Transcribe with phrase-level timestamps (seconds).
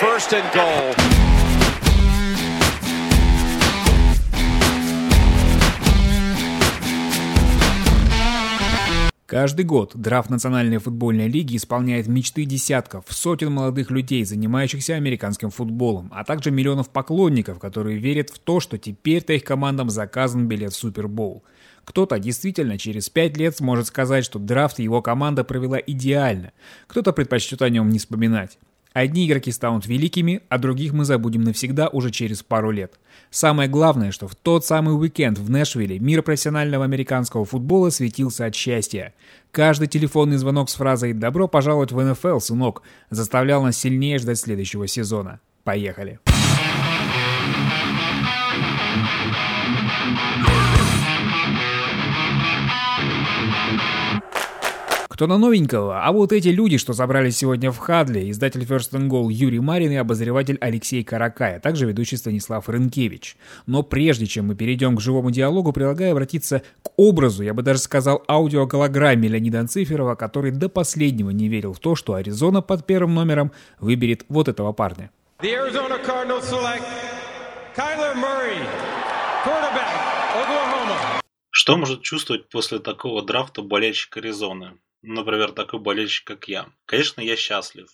[0.00, 0.96] first and goal.
[9.26, 16.10] Каждый год драфт Национальной футбольной лиги исполняет мечты десятков, сотен молодых людей, занимающихся американским футболом,
[16.14, 20.76] а также миллионов поклонников, которые верят в то, что теперь-то их командам заказан билет в
[20.76, 21.44] Супербоул.
[21.84, 26.52] Кто-то действительно через пять лет сможет сказать, что драфт его команда провела идеально,
[26.86, 28.58] кто-то предпочтет о нем не вспоминать.
[28.92, 32.94] Одни игроки станут великими, а других мы забудем навсегда уже через пару лет.
[33.30, 38.54] Самое главное, что в тот самый уикенд в Нэшвилле мир профессионального американского футбола светился от
[38.54, 39.14] счастья.
[39.52, 44.86] Каждый телефонный звонок с фразой «Добро пожаловать в НФЛ, сынок» заставлял нас сильнее ждать следующего
[44.86, 45.40] сезона.
[45.62, 46.18] Поехали!
[55.20, 56.02] Кто на новенького?
[56.02, 59.92] А вот эти люди, что собрались сегодня в Хадле, издатель First and Goal Юрий Марин
[59.92, 63.36] и обозреватель Алексей Каракай, а также ведущий Станислав Рынкевич.
[63.66, 67.80] Но прежде чем мы перейдем к живому диалогу, предлагаю обратиться к образу, я бы даже
[67.80, 73.14] сказал аудиоголограмме Леонида Анциферова, который до последнего не верил в то, что Аризона под первым
[73.14, 75.10] номером выберет вот этого парня.
[75.42, 76.82] The Arizona Cardinals select
[77.76, 78.56] Kyler Murray,
[79.44, 79.92] quarterback,
[80.34, 81.20] Oklahoma.
[81.50, 84.78] Что может чувствовать после такого драфта болельщик Аризоны?
[85.02, 86.68] Например, такой болельщик, как я.
[86.86, 87.88] Конечно, я счастлив.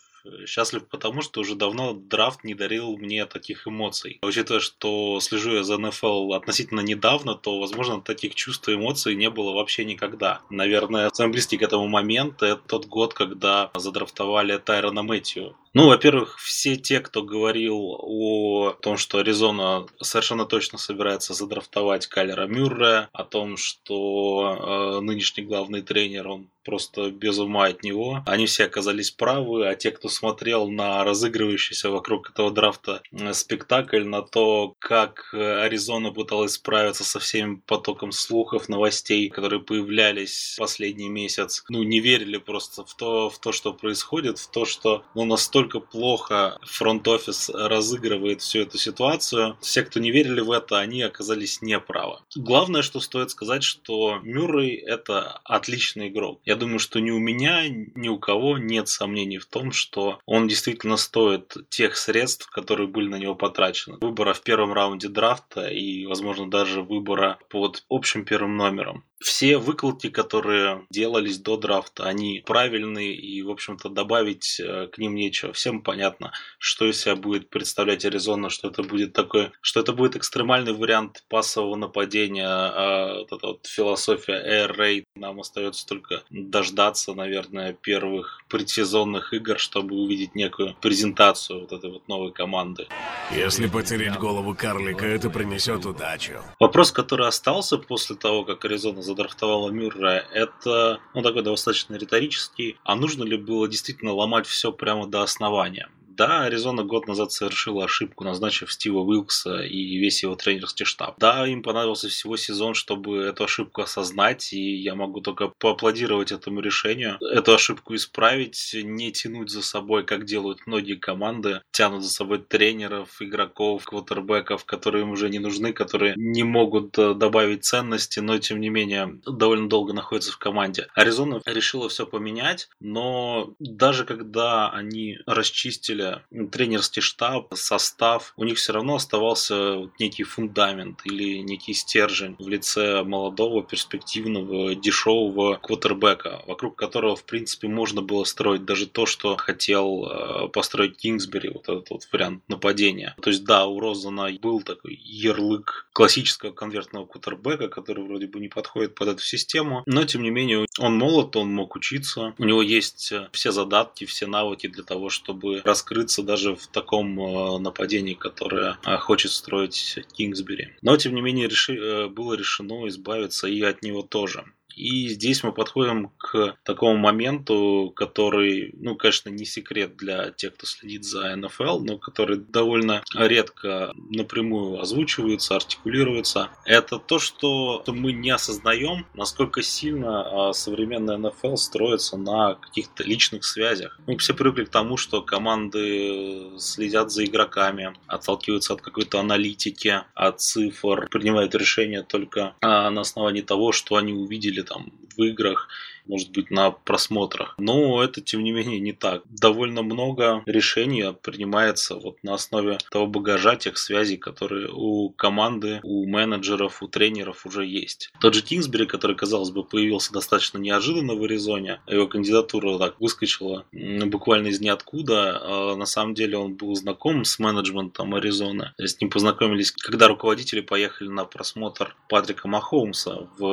[0.47, 4.19] Счастлив потому, что уже давно драфт не дарил мне таких эмоций.
[4.23, 9.31] Учитывая, что слежу я за НФЛ относительно недавно, то, возможно, таких чувств и эмоций не
[9.31, 10.41] было вообще никогда.
[10.51, 15.57] Наверное, самый близкий к этому момент– это тот год, когда задрафтовали Тайрона Мэтью.
[15.75, 22.47] Ну, во-первых, все те, кто говорил о том, что Аризона совершенно точно собирается задрафтовать Кайлера
[22.47, 28.23] Мюррея, о том, что э, нынешний главный тренер, он просто без ума от него.
[28.27, 34.05] Они все оказались правы, а те, кто смотрел на разыгрывающийся вокруг этого драфта э, спектакль,
[34.05, 41.65] на то, как Аризона пыталась справиться со всем потоком слухов, новостей, которые появлялись последний месяц,
[41.69, 45.81] ну, не верили просто в то, в то что происходит, в то, что ну, настолько
[45.81, 49.57] плохо фронт-офис разыгрывает всю эту ситуацию.
[49.61, 52.19] Все, кто не верили в это, они оказались неправы.
[52.35, 56.41] Главное, что стоит сказать, что Мюррей это отличный игрок.
[56.45, 60.49] Я думаю, что ни у меня, ни у кого нет сомнений в том, что он
[60.49, 63.99] действительно стоит тех средств, которые были на него потрачены.
[64.01, 70.11] Выбора в первом раунде драфта и, возможно, даже выбора под общим первым номером все выкладки,
[70.11, 75.53] которые делались до драфта, они правильные и, в общем-то, добавить э, к ним нечего.
[75.53, 80.17] Всем понятно, что из себя будет представлять Аризона, что это будет такой, что это будет
[80.17, 85.05] экстремальный вариант пассового нападения, а вот эта вот философия Air Raid.
[85.15, 92.07] Нам остается только дождаться, наверное, первых предсезонных игр, чтобы увидеть некую презентацию вот этой вот
[92.09, 92.87] новой команды.
[93.35, 96.35] Если потерять голову карлика, это принесет удачу.
[96.61, 102.79] Вопрос, который остался после того, как Аризона задрафтовала Мюррея, это ну, такой достаточно риторический.
[102.85, 105.89] А нужно ли было действительно ломать все прямо до основания?
[106.17, 111.17] Да, Аризона год назад совершила ошибку, назначив Стива Уилкса и весь его тренерский штаб.
[111.19, 116.61] Да, им понадобился всего сезон, чтобы эту ошибку осознать, и я могу только поаплодировать этому
[116.61, 117.19] решению.
[117.21, 123.21] Эту ошибку исправить, не тянуть за собой, как делают многие команды, тянут за собой тренеров,
[123.21, 128.61] игроков, квотербеков, которые им уже не нужны, которые не могут э, добавить ценности, но тем
[128.61, 130.87] не менее довольно долго находятся в команде.
[130.95, 136.06] Аризона решила все поменять, но даже когда они расчистили
[136.53, 143.03] тренерский штаб, состав, у них все равно оставался некий фундамент или некий стержень в лице
[143.03, 150.07] молодого, перспективного, дешевого квотербека, вокруг которого, в принципе, можно было строить даже то, что хотел
[150.07, 153.15] э, построить Кингсбери, вот этот вот вариант нападения.
[153.21, 158.49] То есть, да, у Розана был такой ярлык классического конвертного квотербека, который вроде бы не
[158.49, 162.63] подходит под эту систему, но, тем не менее, он молод, он мог учиться, у него
[162.63, 168.13] есть все задатки, все навыки для того, чтобы раскрыть скрыться даже в таком э, нападении,
[168.13, 170.75] которое э, хочет строить Кингсбери.
[170.83, 174.45] Но, тем не менее, реши, э, было решено избавиться и от него тоже.
[174.75, 180.67] И здесь мы подходим к такому моменту, который, ну, конечно, не секрет для тех, кто
[180.67, 186.51] следит за НФЛ, но который довольно редко напрямую озвучивается, артикулируется.
[186.67, 193.45] Это то, что мы не осознаем, насколько сильно а, современная НФЛ строится на каких-то личных
[193.45, 193.99] связях.
[194.07, 200.41] Мы все привыкли к тому, что команды следят за игроками, отталкиваются от какой-то аналитики, от
[200.41, 205.69] цифр, принимают решения только а, на основании того, что они увидели там в играх
[206.07, 207.55] может быть, на просмотрах.
[207.59, 209.23] Но это, тем не менее, не так.
[209.27, 216.07] Довольно много решений принимается вот на основе того багажа, тех связей, которые у команды, у
[216.07, 218.11] менеджеров, у тренеров уже есть.
[218.21, 223.65] Тот же Кингсбери, который, казалось бы, появился достаточно неожиданно в Аризоне, его кандидатура так выскочила
[223.73, 225.41] буквально из ниоткуда.
[225.43, 228.73] А на самом деле он был знаком с менеджментом Аризоны.
[228.79, 233.45] С ним познакомились, когда руководители поехали на просмотр Патрика Махоумса в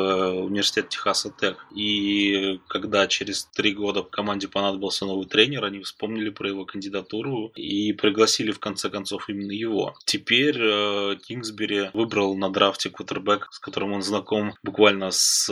[0.44, 1.66] университет Техаса Тек.
[1.76, 7.94] И когда через три года команде понадобился новый тренер, они вспомнили про его кандидатуру и
[7.94, 9.96] пригласили в конце концов именно его.
[10.06, 15.48] Теперь э, Кингсбери выбрал на драфте квотербек, с которым он знаком буквально с,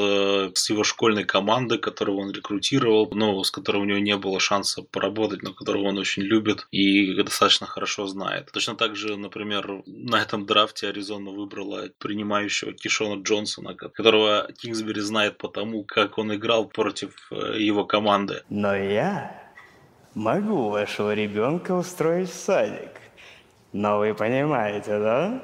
[0.54, 4.82] с его школьной командой, которого он рекрутировал, но с которой у него не было шанса
[4.82, 8.52] поработать, но которого он очень любит и достаточно хорошо знает.
[8.52, 15.38] Точно так же, например, на этом драфте Аризона выбрала принимающего Кишона Джонсона, которого Кингсбери знает
[15.38, 18.42] потому, как он играл против э, его команды.
[18.50, 19.40] Но я
[20.16, 22.90] могу вашего ребенка устроить в садик.
[23.72, 25.44] Но вы понимаете, да?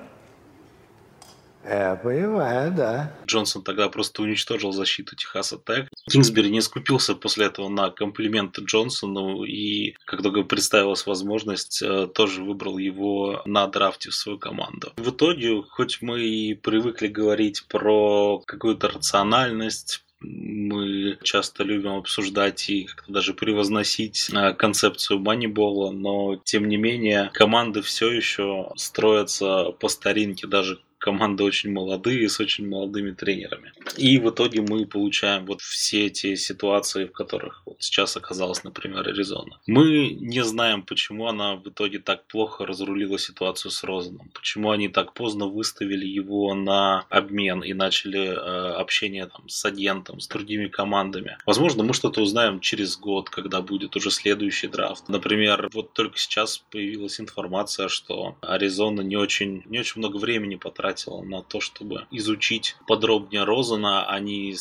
[1.63, 3.13] Я понимаю, да.
[3.27, 5.89] Джонсон тогда просто уничтожил защиту Техаса Тек.
[6.09, 12.41] Кингсбери не скупился после этого на комплименты Джонсону и, как только представилась возможность, э, тоже
[12.41, 14.93] выбрал его на драфте в свою команду.
[14.95, 22.85] В итоге, хоть мы и привыкли говорить про какую-то рациональность, мы часто любим обсуждать и
[22.85, 29.87] как-то даже превозносить э, концепцию манибола, но тем не менее команды все еще строятся по
[29.89, 33.71] старинке, даже команды очень молодые, с очень молодыми тренерами.
[33.97, 39.07] И в итоге мы получаем вот все эти ситуации, в которых вот сейчас оказалась, например,
[39.07, 39.59] Аризона.
[39.67, 44.89] Мы не знаем, почему она в итоге так плохо разрулила ситуацию с Розаном, почему они
[44.89, 50.67] так поздно выставили его на обмен и начали э, общение там, с агентом, с другими
[50.67, 51.37] командами.
[51.45, 55.09] Возможно, мы что-то узнаем через год, когда будет уже следующий драфт.
[55.09, 60.86] Например, вот только сейчас появилась информация, что Аризона не очень, не очень много времени потратила
[60.87, 64.05] потратила на то, чтобы изучить подробнее Розана.
[64.07, 64.55] Они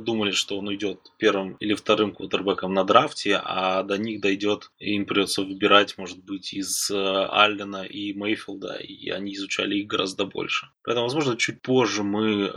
[0.00, 5.06] думали, что он уйдет первым или вторым квотербеком на драфте, а до них дойдет, им
[5.06, 10.66] придется выбирать, может быть, из э, Аллена и Мейфилда, и они изучали их гораздо больше.
[10.82, 12.52] Поэтому, возможно, чуть позже мы э,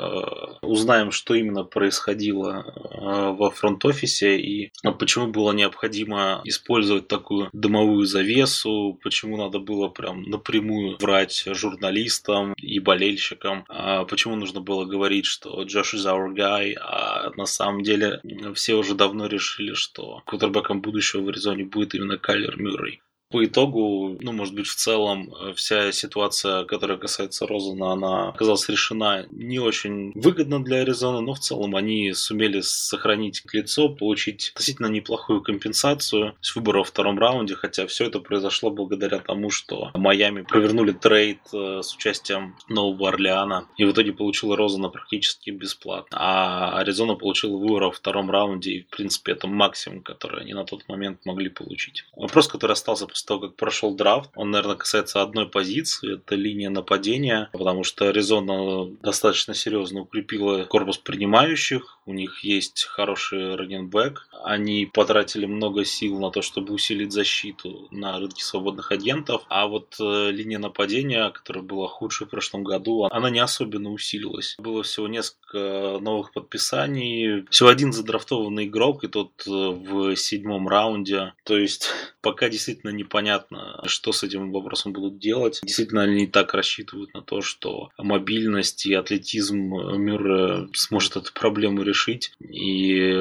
[0.62, 9.00] узнаем, что именно происходило э, во фронт-офисе и почему было необходимо использовать такую дымовую завесу,
[9.04, 15.26] почему надо было прям напрямую врать журналистам и болельщикам болельщикам, а почему нужно было говорить,
[15.26, 18.22] что Джош is our guy, а на самом деле
[18.56, 23.02] все уже давно решили, что кутербеком будущего в Аризоне будет именно Кайлер Мюррей
[23.34, 28.70] по итогу, ну, может быть, в целом э, вся ситуация, которая касается Розана, она оказалась
[28.70, 34.86] решена не очень выгодно для Аризоны, но в целом они сумели сохранить лицо, получить относительно
[34.86, 40.44] неплохую компенсацию с выбора во втором раунде, хотя все это произошло благодаря тому, что Майами
[40.44, 46.16] провернули трейд э, с участием Нового Орлеана и в итоге получила Розана практически бесплатно.
[46.22, 50.66] А Аризона получила выбор во втором раунде, и, в принципе, это максимум, который они на
[50.66, 52.06] тот момент могли получить.
[52.16, 54.31] Вопрос, который остался после после того, как прошел драфт.
[54.36, 60.98] Он, наверное, касается одной позиции, это линия нападения, потому что Аризона достаточно серьезно укрепила корпус
[60.98, 67.88] принимающих, у них есть хороший раненбэк, они потратили много сил на то, чтобы усилить защиту
[67.92, 73.06] на рынке свободных агентов, а вот э, линия нападения, которая была худшей в прошлом году,
[73.06, 74.56] она не особенно усилилась.
[74.58, 81.34] Было всего несколько новых подписаний, всего один задрафтованный игрок, и тот э, в седьмом раунде.
[81.44, 81.89] То есть
[82.22, 85.60] пока действительно не непонятно, что с этим вопросом будут делать.
[85.63, 92.33] Действительно, они так рассчитывают на то, что мобильность и атлетизм мира сможет эту проблему решить
[92.39, 93.13] и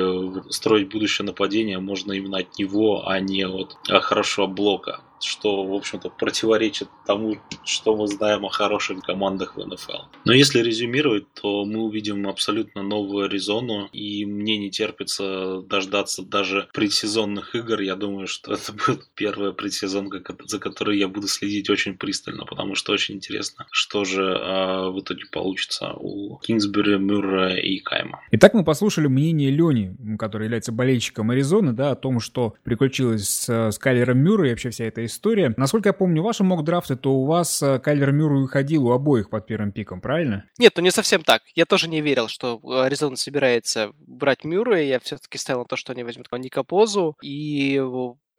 [0.51, 6.11] строить будущее нападение можно именно от него, а не от хорошего блока что, в общем-то,
[6.11, 10.05] противоречит тому, что мы знаем о хороших командах в НФЛ.
[10.25, 16.69] Но если резюмировать, то мы увидим абсолютно новую Аризону, и мне не терпится дождаться даже
[16.73, 17.81] предсезонных игр.
[17.81, 22.75] Я думаю, что это будет первая предсезонка, за которой я буду следить очень пристально, потому
[22.75, 28.21] что очень интересно, что же э, в итоге получится у Кингсбери, Мюррея и Кайма.
[28.33, 33.71] Итак, мы послушали мнение Лени, который является болельщиком Аризоны, да, о том, что приключилось с,
[33.71, 35.55] с Кайлером Мюррей и вообще вся эта история история.
[35.57, 39.47] Насколько я помню ваши мок-драфты, то у вас э, Кайлер Мюррей выходил у обоих под
[39.47, 40.45] первым пиком, правильно?
[40.59, 41.43] Нет, ну не совсем так.
[41.55, 44.85] Я тоже не верил, что Аризона собирается брать Мюррея.
[44.85, 47.17] Я все-таки ставил на то, что они возьмут Ника Позу.
[47.23, 47.79] И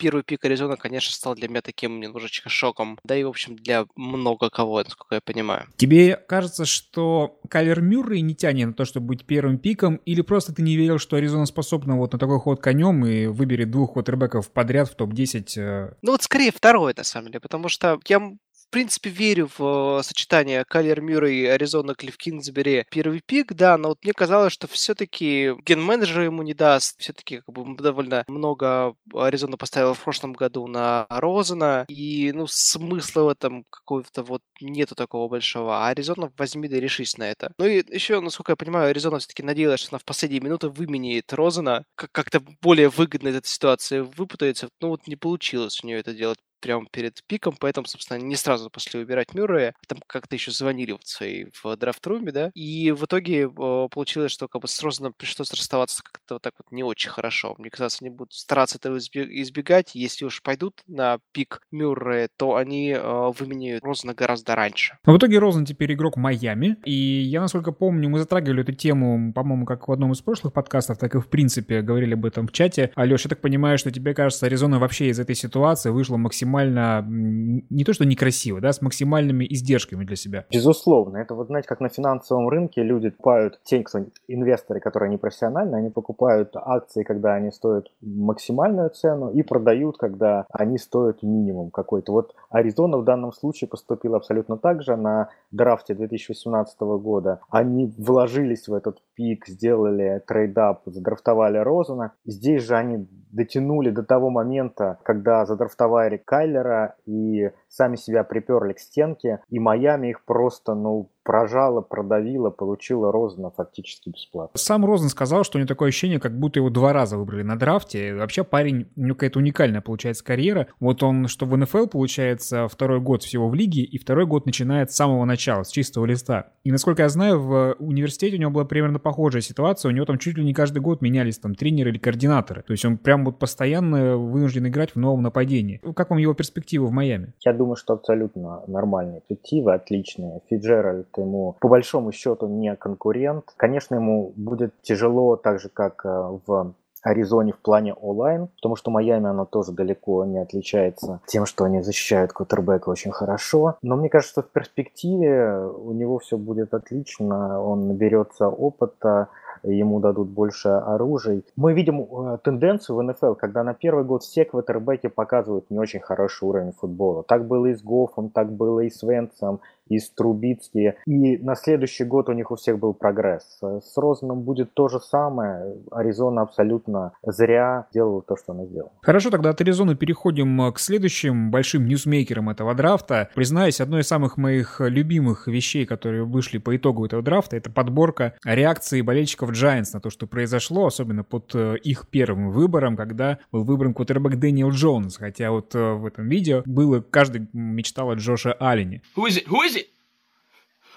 [0.03, 2.99] первый пик Аризона, конечно, стал для меня таким немножечко шоком.
[3.05, 5.67] Да и, в общем, для много кого, насколько я понимаю.
[5.77, 10.53] Тебе кажется, что Кайлер Мюррей не тянет на то, чтобы быть первым пиком, или просто
[10.53, 14.51] ты не верил, что Аризона способна вот на такой ход конем и выберет двух квотербеков
[14.51, 15.45] подряд в топ-10?
[15.55, 15.93] Э?
[16.01, 18.33] Ну вот скорее второе, на самом деле, потому что я
[18.73, 23.89] принципе, верю в э, сочетание Кайлер Мюррей и Аризона Клифф Кингсбери первый пик, да, но
[23.89, 26.99] вот мне казалось, что все-таки ген-менеджер ему не даст.
[26.99, 33.23] Все-таки как бы довольно много Аризона поставила в прошлом году на Розена, и, ну, смысла
[33.23, 35.77] в этом какого-то вот нету такого большого.
[35.77, 37.53] А Аризона возьми да решись на это.
[37.59, 41.31] Ну и еще, насколько я понимаю, Аризона все-таки надеялась, что она в последние минуты выменяет
[41.31, 44.69] Розена, как-то более выгодно из этой ситуации выпутается.
[44.81, 48.69] Ну вот не получилось у нее это делать прямо перед пиком, поэтому, собственно, не сразу
[48.69, 53.49] после выбирать Мюррея, там как-то еще звонили в своей в драфт-руме, да, и в итоге
[53.49, 57.55] получилось, что как бы с Розаном пришлось расставаться как-то вот так вот не очень хорошо.
[57.57, 62.91] Мне казалось, они будут стараться этого избегать, если уж пойдут на пик Мюррея, то они
[62.91, 64.97] э, выменяют Розана гораздо раньше.
[65.05, 69.33] Но в итоге Розан теперь игрок Майами, и я, насколько помню, мы затрагивали эту тему,
[69.33, 72.53] по-моему, как в одном из прошлых подкастов, так и в принципе говорили об этом в
[72.53, 72.91] чате.
[72.95, 77.05] Алеш, я так понимаю, что тебе кажется, Аризона вообще из этой ситуации вышла максимально максимально,
[77.07, 80.45] не то что некрасиво, да, с максимальными издержками для себя.
[80.51, 81.17] Безусловно.
[81.17, 85.79] Это вот, знаете, как на финансовом рынке люди покупают, те, кто инвесторы, которые не профессиональные,
[85.79, 92.11] они покупают акции, когда они стоят максимальную цену и продают, когда они стоят минимум какой-то.
[92.11, 97.39] Вот Аризона в данном случае поступила абсолютно так же на драфте 2018 года.
[97.49, 102.11] Они вложились в этот пик, сделали trade up, задрафтовали Розена.
[102.25, 108.79] Здесь же они дотянули до того момента, когда задрафтовали Кайлера и сами себя приперли к
[108.79, 114.57] стенке, и Майами их просто, ну, прожала, продавила, получила Розена фактически бесплатно.
[114.57, 117.57] Сам Розен сказал, что у него такое ощущение, как будто его два раза выбрали на
[117.57, 118.13] драфте.
[118.15, 120.67] Вообще парень, у него какая-то уникальная получается карьера.
[120.79, 124.91] Вот он, что в НФЛ получается второй год всего в лиге, и второй год начинает
[124.91, 126.51] с самого начала, с чистого листа.
[126.63, 129.89] И насколько я знаю, в университете у него была примерно похожая ситуация.
[129.89, 132.63] У него там чуть ли не каждый год менялись там тренеры или координаторы.
[132.63, 135.81] То есть он прям вот постоянно вынужден играть в новом нападении.
[135.95, 137.33] Как вам его перспективы в Майами?
[137.45, 140.41] Я думаю, что абсолютно нормальные перспективы, отличные.
[140.49, 143.45] Фиджеральд ему по большому счету не конкурент.
[143.57, 148.89] Конечно, ему будет тяжело, так же как э, в Аризоне в плане онлайн, потому что
[148.89, 153.75] Майами она тоже далеко не отличается тем, что они защищают квотербека очень хорошо.
[153.81, 159.27] Но мне кажется, что в перспективе у него все будет отлично, он наберется опыта,
[159.63, 161.45] ему дадут больше оружий.
[161.55, 165.99] Мы видим э, тенденцию в НФЛ, когда на первый год все квотербеки показывают не очень
[165.99, 167.23] хороший уровень футбола.
[167.23, 170.95] Так было и с Гофом, так было и с Венцем, из Трубиски.
[171.05, 173.59] И на следующий год у них у всех был прогресс.
[173.61, 175.75] С Розеном будет то же самое.
[175.91, 178.91] Аризона абсолютно зря делала то, что она сделала.
[179.01, 183.29] Хорошо, тогда от Аризоны переходим к следующим большим ньюсмейкерам этого драфта.
[183.35, 188.33] Признаюсь, одной из самых моих любимых вещей, которые вышли по итогу этого драфта, это подборка
[188.43, 193.63] реакции болельщиков Giants на то, что произошло, особенно под э, их первым выбором, когда был
[193.63, 195.17] выбран квотербек Дэниел Джонс.
[195.17, 199.01] Хотя вот э, в этом видео было, каждый мечтал о Джоше Аллене.
[199.15, 199.47] Who is it?
[199.47, 199.82] Who is it?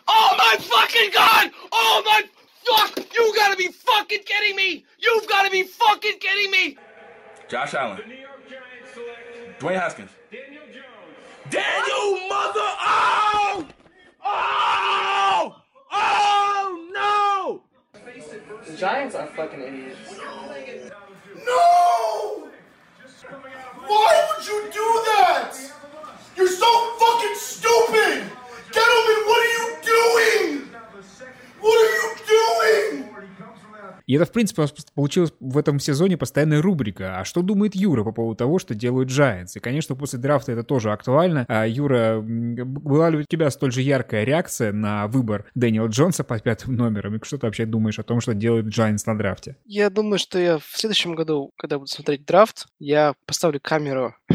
[0.08, 1.50] Oh my fucking god!
[1.72, 2.22] Oh my
[2.64, 3.14] fuck!
[3.14, 4.84] You gotta be fucking kidding me!
[4.98, 6.76] You've gotta be fucking kidding me!
[7.48, 8.00] Josh Allen.
[9.58, 10.10] Dwayne Haskins.
[10.30, 11.50] Daniel Jones.
[11.50, 12.60] Daniel mother!
[12.60, 13.66] Oh!
[14.24, 15.62] Oh!
[15.92, 17.62] Oh no!
[18.66, 20.18] The Giants are fucking idiots.
[21.46, 22.48] No!
[23.86, 25.56] Why would you do that?
[26.36, 28.30] You're so fucking stupid!
[28.76, 30.68] Gentlemen, what are you doing?
[31.60, 33.35] What are you doing?
[34.06, 37.18] И это, в принципе, получилось в этом сезоне постоянная рубрика.
[37.18, 39.52] А что думает Юра по поводу того, что делают Giants?
[39.56, 41.44] И, конечно, после драфта это тоже актуально.
[41.48, 46.42] А, Юра, была ли у тебя столь же яркая реакция на выбор Дэниела Джонса под
[46.42, 47.16] пятым номером?
[47.16, 49.56] И что ты вообще думаешь о том, что делают Giants на драфте?
[49.64, 54.14] Я думаю, что я в следующем году, когда буду смотреть драфт, я поставлю камеру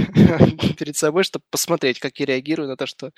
[0.78, 3.12] перед собой, чтобы посмотреть, как я реагирую на то, что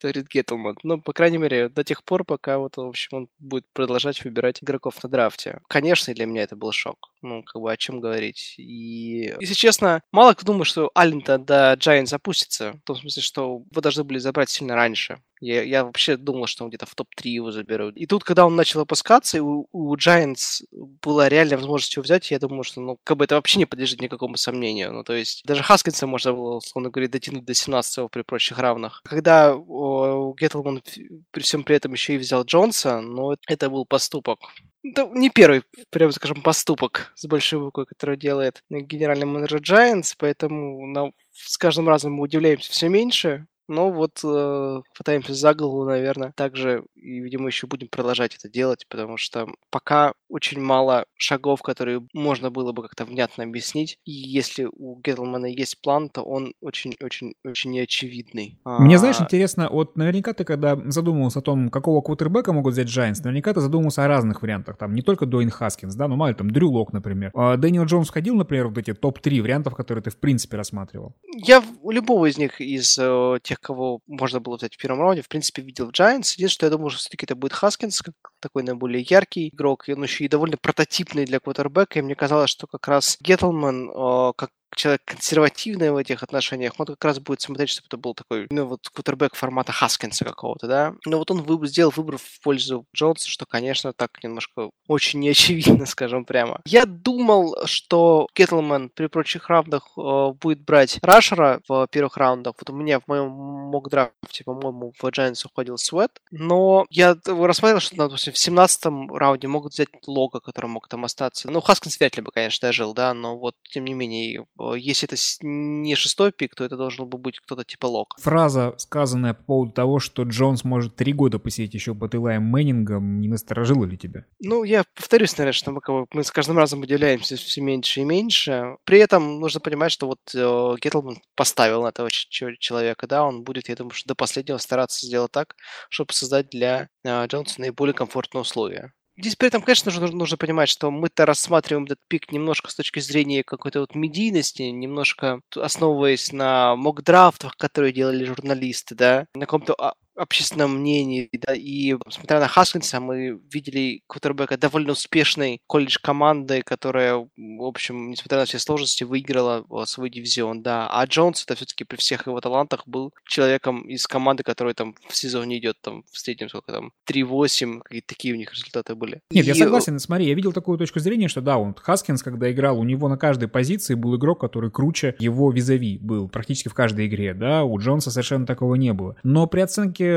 [0.00, 0.76] говорит Геттлман.
[0.82, 4.62] Ну, по крайней мере, до тех пор, пока вот, в общем, он будет продолжать выбирать
[4.62, 5.60] игроков на драфте.
[5.68, 7.12] Конечно, для меня это был шок.
[7.22, 8.54] Ну, как бы о чем говорить.
[8.58, 12.72] И, если честно, мало кто думает, что Аллен-то до Giants запустится.
[12.72, 15.22] В том смысле, что его должны были забрать сильно раньше.
[15.40, 17.96] Я, я вообще думал, что он где-то в топ-3 его заберут.
[17.96, 22.38] И тут, когда он начал опускаться, у, у Giants была реальная возможность его взять, я
[22.38, 24.92] думаю, что, ну, как бы это вообще не подлежит никакому сомнению.
[24.92, 29.02] Ну, то есть, даже Хаскинса можно было, условно говоря, дотянуть до 17 при прочих равных.
[29.04, 30.82] Когда о, Геттлман
[31.30, 34.40] при всем при этом еще и взял Джонса, ну, это был поступок
[34.84, 40.86] это не первый, прямо скажем, поступок с большой буквы, который делает генеральный менеджер Giants, поэтому
[40.86, 43.46] ну, с каждым разом мы удивляемся все меньше.
[43.68, 46.32] Но вот э, пытаемся за голову, наверное.
[46.36, 52.06] Также, и, видимо, еще будем продолжать это делать, потому что пока очень мало шагов, которые
[52.12, 53.98] можно было бы как-то внятно объяснить.
[54.04, 58.58] И если у Гетлмана есть план, то он очень-очень-очень неочевидный.
[58.64, 58.98] Мне, а...
[58.98, 63.52] знаешь, интересно, вот наверняка ты, когда задумывался о том, какого квотербека могут взять Giants, наверняка
[63.52, 64.76] ты задумался о разных вариантах.
[64.76, 67.30] Там не только Дуэйн Хаскинс, да, ну мало там Дрю Лок, например.
[67.34, 71.14] А Дэниел Джонс входил, например, в эти топ-3 вариантов, которые ты в принципе рассматривал?
[71.34, 75.22] Я у любого из них, из э, тех, кого можно было взять в первом раунде,
[75.22, 76.34] в принципе, видел в Giants.
[76.36, 79.92] Единственное, что я думаю, что все-таки это будет Хаскинс, как такой наиболее яркий игрок, и
[79.94, 84.32] он еще и довольно прототипный для квотербека, и мне казалось, что как раз Геттлман, э,
[84.36, 88.46] как человек консервативный в этих отношениях, он как раз будет смотреть, чтобы это был такой,
[88.50, 90.94] ну, вот квотербек формата Хаскинса какого-то, да.
[91.06, 95.86] Но вот он выбор, сделал выбор в пользу Джонса, что, конечно, так немножко очень неочевидно,
[95.86, 96.60] скажем прямо.
[96.64, 102.54] Я думал, что Геттлман при прочих равных э, будет брать Рашера в первых раундах.
[102.60, 107.96] Вот у меня в моем мок-драфте, по-моему, в Giants уходил Свет, но я рассмотрел, что,
[107.96, 111.50] допустим, в 17 раунде могут взять Лога, который мог там остаться.
[111.50, 114.46] Ну, Хаскинс вряд ли бы, конечно, дожил, да, но вот, тем не менее,
[114.76, 118.16] если это не шестой пик, то это должен был быть кто-то типа Лок.
[118.18, 123.20] Фраза, сказанная по поводу того, что Джонс может три года посидеть еще под Илаем Мэннингом,
[123.20, 124.24] не насторожила ли тебя?
[124.40, 125.80] Ну, я повторюсь, наверное, что мы,
[126.12, 128.76] мы с каждым разом удивляемся все меньше и меньше.
[128.84, 133.68] При этом нужно понимать, что вот э, Геттлман поставил на этого человека, да, он будет,
[133.68, 135.54] я думаю, что до последнего стараться сделать так,
[135.88, 138.92] чтобы создать для э, Джонса наиболее комфортные условия.
[139.20, 142.76] Здесь при этом, конечно же, нужно, нужно понимать, что мы-то рассматриваем этот пик немножко с
[142.76, 149.74] точки зрения какой-то вот медийности, немножко основываясь на мок-драфтах, которые делали журналисты, да, на каком-то
[149.74, 156.62] а, общественном мнении, да, и смотря на Хаскинса, мы видели квотербека довольно успешной колледж команды,
[156.62, 161.84] которая, в общем, несмотря на все сложности, выиграла свой дивизион, да, а Джонс это все-таки
[161.84, 166.18] при всех его талантах был человеком из команды, которая там в сезоне идет там в
[166.18, 169.20] среднем сколько там 3-8, какие-то такие у них результаты были.
[169.30, 169.48] Нет, и...
[169.48, 172.84] я согласен, смотри, я видел такую точку зрения, что да, он Хаскинс, когда играл, у
[172.84, 177.34] него на каждой позиции был игрок, который круче его визави был практически в каждой игре,
[177.34, 179.16] да, у Джонса совершенно такого не было.
[179.22, 180.07] Но при оценке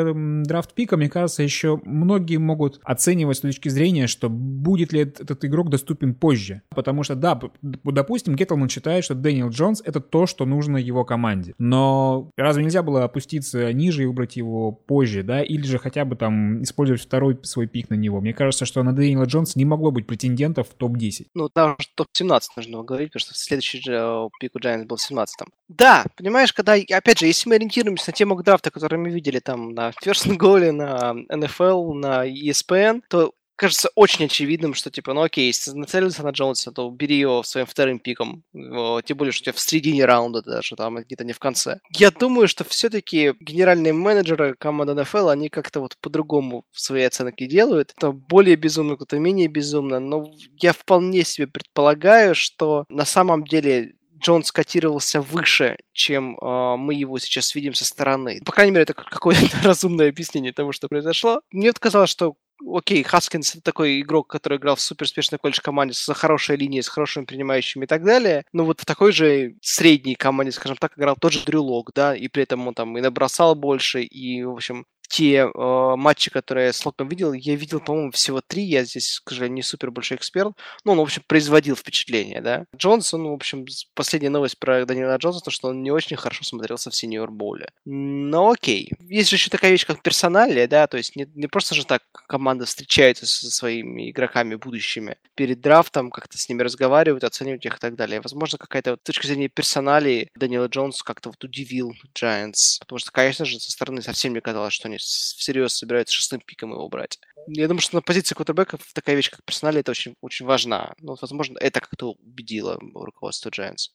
[0.44, 5.44] драфт пика, мне кажется, еще многие могут оценивать с точки зрения, что будет ли этот
[5.46, 6.62] игрок доступен позже.
[6.70, 11.54] Потому что, да, допустим, Геттлман считает, что Дэниел Джонс— это то, что нужно его команде.
[11.58, 15.42] Но разве нельзя было опуститься ниже и выбрать его позже, да?
[15.42, 18.22] Или же хотя бы там использовать второй свой пик на него?
[18.22, 21.28] Мне кажется, что на Дэниела Джонса не могло быть претендентов в топ-10.
[21.34, 25.48] Ну, там топ-17 нужно говорить, потому что следующий э, пик у Giants был в 17-м.
[25.70, 29.74] Да, понимаешь, когда, опять же, если мы ориентируемся на тему драфта, который мы видели там
[29.82, 35.46] на First Goal, на NFL, на ESPN, то кажется очень очевидным, что типа, ну окей,
[35.46, 38.44] если нацелился на Джонса, то бери его своим вторым пиком.
[38.54, 41.80] Тем более, что у тебя в середине раунда даже, там где-то не в конце.
[41.96, 47.94] Я думаю, что все-таки генеральные менеджеры команды NFL, они как-то вот по-другому свои оценки делают.
[47.96, 50.00] Это более безумно, кто-то менее безумно.
[50.00, 56.94] Но я вполне себе предполагаю, что на самом деле Джонс котировался выше, чем э, мы
[56.94, 58.40] его сейчас видим со стороны.
[58.46, 61.42] По крайней мере, это какое-то разумное объяснение того, что произошло.
[61.52, 62.36] Мне казалось, что
[62.74, 66.88] окей, Хаскинс это такой игрок, который играл в суперспешной колледж команде с хорошей линией, с
[66.88, 68.46] хорошими принимающими и так далее.
[68.54, 72.16] Но вот в такой же средней команде, скажем так, играл тот же Дрю Лок, да,
[72.16, 76.68] и при этом он там и набросал больше, и, в общем, те э, матчи, которые
[76.68, 78.64] я с Локом видел, я видел, по-моему, всего три.
[78.64, 80.54] Я здесь, скажу, не супер большой эксперт.
[80.86, 82.64] Но он, в общем, производил впечатление, да.
[82.76, 86.90] Джонсон, в общем, последняя новость про Данила Джонса, то, что он не очень хорошо смотрелся
[86.90, 87.70] в сеньор боуле.
[87.84, 88.90] Но окей.
[89.02, 92.04] Есть же еще такая вещь, как персоналия, да, то есть не, не просто же так
[92.28, 97.80] команда встречается со своими игроками будущими перед драфтом, как-то с ними разговаривают, оценивают их и
[97.80, 98.22] так далее.
[98.22, 103.12] Возможно, какая-то вот, с точки зрения персоналии Данила Джонс как-то вот удивил Giants, потому что,
[103.12, 107.20] конечно же, со стороны совсем не казалось, что они всерьез собираются шестым пиком его брать.
[107.48, 110.94] Я думаю, что на позиции квотербеков такая вещь, как персонали, это очень, очень важна.
[111.00, 113.90] Ну, возможно, это как-то убедило руководство Giants.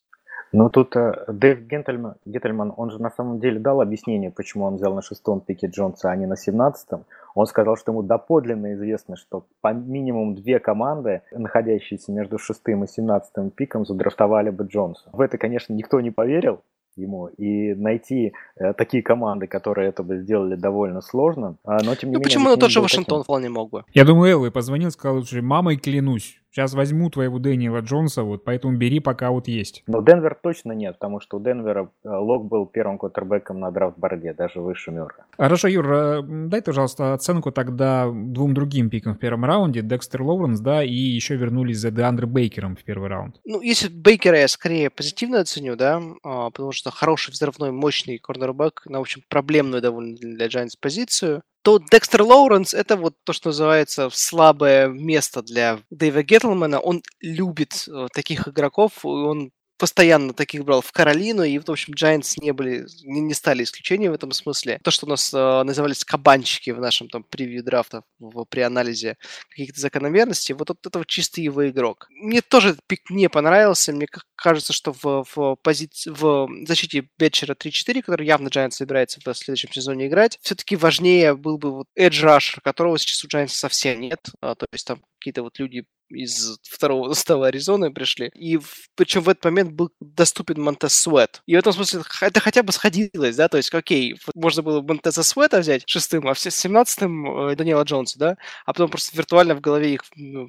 [0.53, 4.77] Ну, тут э, Дэйв Гентельман, Геттельман, он же на самом деле дал объяснение, почему он
[4.77, 7.05] взял на шестом пике Джонса, а не на семнадцатом.
[7.35, 12.87] Он сказал, что ему доподлинно известно, что по минимум две команды, находящиеся между шестым и
[12.87, 15.11] семнадцатым пиком, задрафтовали бы Джонса.
[15.13, 16.63] В это, конечно, никто не поверил,
[16.97, 17.29] ему.
[17.29, 21.57] И найти э, такие команды, которые это бы сделали довольно сложно.
[21.65, 22.25] А, но тем не ну, менее...
[22.25, 23.25] почему ну, тот же Вашингтон таким.
[23.25, 23.85] вполне мог бы?
[23.93, 28.79] Я думаю, Элвей позвонил, сказал, что мамой клянусь, сейчас возьму твоего Дэниела Джонса, вот поэтому
[28.79, 29.83] бери, пока вот есть.
[29.87, 34.33] Но Денвер точно нет, потому что у Денвера э, Лок был первым квотербеком на драфт-борде,
[34.33, 35.27] даже выше Мюрра.
[35.37, 39.83] Хорошо, Юр, э, дай, пожалуйста, оценку тогда двум другим пикам в первом раунде.
[39.83, 43.37] Декстер Лоуренс, да, и еще вернулись за Деандре Бейкером в первый раунд.
[43.45, 48.87] Ну, если Бейкера я скорее позитивно оценю, да, а, потому что хороший взрывной, мощный корнербэк
[48.87, 53.49] на, в общем, проблемную довольно для Giants позицию, то Декстер Лоуренс это вот то, что
[53.49, 56.79] называется слабое место для Дэйва Геттлмана.
[56.79, 61.95] Он любит э, таких игроков, и он постоянно таких брал в Каролину, и, в общем,
[61.95, 64.81] Giants не были, не, не стали исключением в этом смысле.
[64.83, 69.17] То, что у нас э, назывались кабанчики в нашем там превью драфта, в, при анализе
[69.51, 72.09] каких-то закономерностей, вот, вот это вот чистый его игрок.
[72.11, 77.55] Мне тоже этот пик не понравился, мне кажется, что в, в, позиции, в защите Бетчера
[77.55, 82.25] 3-4, который явно Giants собирается в следующем сезоне играть, все-таки важнее был бы вот Edge
[82.25, 86.59] Rusher, которого сейчас у Giants совсем нет, а, то есть там какие-то вот люди из
[86.63, 88.31] второго состава Аризоны пришли.
[88.35, 91.43] И в, причем в этот момент был доступен Монтес Суэт.
[91.47, 95.23] И в этом смысле это хотя бы сходилось, да, то есть, окей, можно было Монтеса
[95.23, 99.61] Суэта взять шестым, а в семнадцатым э, Даниэла Джонса, да, а потом просто виртуально в
[99.61, 100.05] голове их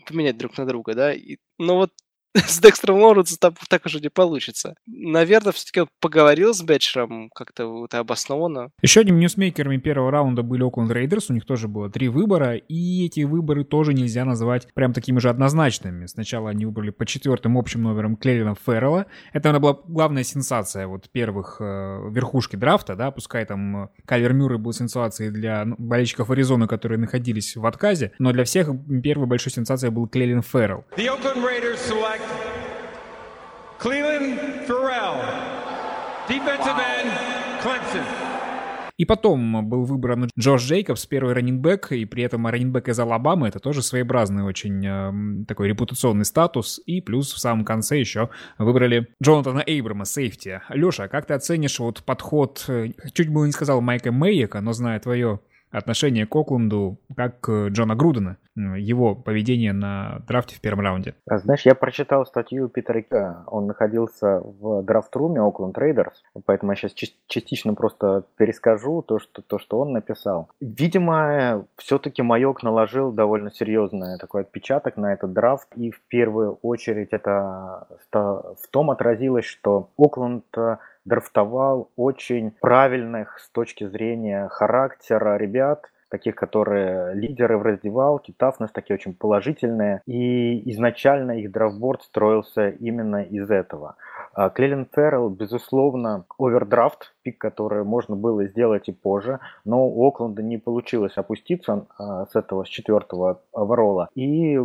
[0.06, 1.14] поменять друг на друга, да.
[1.14, 1.92] И, ну вот
[2.48, 4.76] с Декстером Лоуренсом так, так уже не получится.
[4.86, 8.70] Наверное, все-таки поговорил с Бетчером как-то это обоснованно.
[8.82, 13.06] Еще одним ньюсмейкерами первого раунда были Окленд Рейдерс, у них тоже было три выбора, и
[13.06, 16.06] эти выборы тоже нельзя назвать прям такими же однозначными.
[16.06, 19.08] Сначала они выбрали по четвертым общим номерам Клелина Феррелла.
[19.34, 24.34] Это, наверное, была главная сенсация вот первых э, верхушки драфта, да, пускай там э, Кайлер
[24.34, 28.70] Мюррей был сенсацией для ну, болельщиков Аризоны, которые находились в отказе, но для всех
[29.04, 30.86] первой большой сенсацией был Клелин Феррелл.
[30.98, 32.27] The Oakland Raiders select
[33.80, 35.22] Cleveland Farrell,
[36.28, 37.12] defensive end,
[37.62, 38.04] Clemson.
[38.98, 43.48] И потом был выбран Джош Джейкобс, первый раннинбэк, и при этом раннинбэк из Алабамы.
[43.48, 46.82] Это тоже своеобразный очень э, такой репутационный статус.
[46.88, 50.62] И плюс в самом конце еще выбрали Джонатана Эйбрама, сейфти.
[50.70, 55.00] Леша, как ты оценишь вот подход, э, чуть было не сказал Майка Мэйека, но зная
[55.00, 61.16] твое отношение к Окленду как Джона Грудена, его поведение на драфте в первом раунде.
[61.30, 63.44] А, знаешь, я прочитал статью Питера Кинга.
[63.48, 66.94] Он находился в draft room е Окленд Рейдерс, поэтому я сейчас
[67.28, 70.50] частично просто перескажу то, что, то, что он написал.
[70.60, 77.10] Видимо, все-таки Майок наложил довольно серьезный такой отпечаток на этот драфт, и в первую очередь
[77.12, 80.46] это в том отразилось, что Окленд
[81.08, 88.96] драфтовал очень правильных с точки зрения характера ребят, таких, которые лидеры в раздевалке, тафнес такие
[88.96, 90.02] очень положительные.
[90.06, 93.96] И изначально их драфтборд строился именно из этого.
[94.38, 100.44] А, Клелин Феррелл, безусловно, овердрафт, пик, который можно было сделать и позже, но у Окленда
[100.44, 104.60] не получилось опуститься а, с этого, с четвертого ворола, и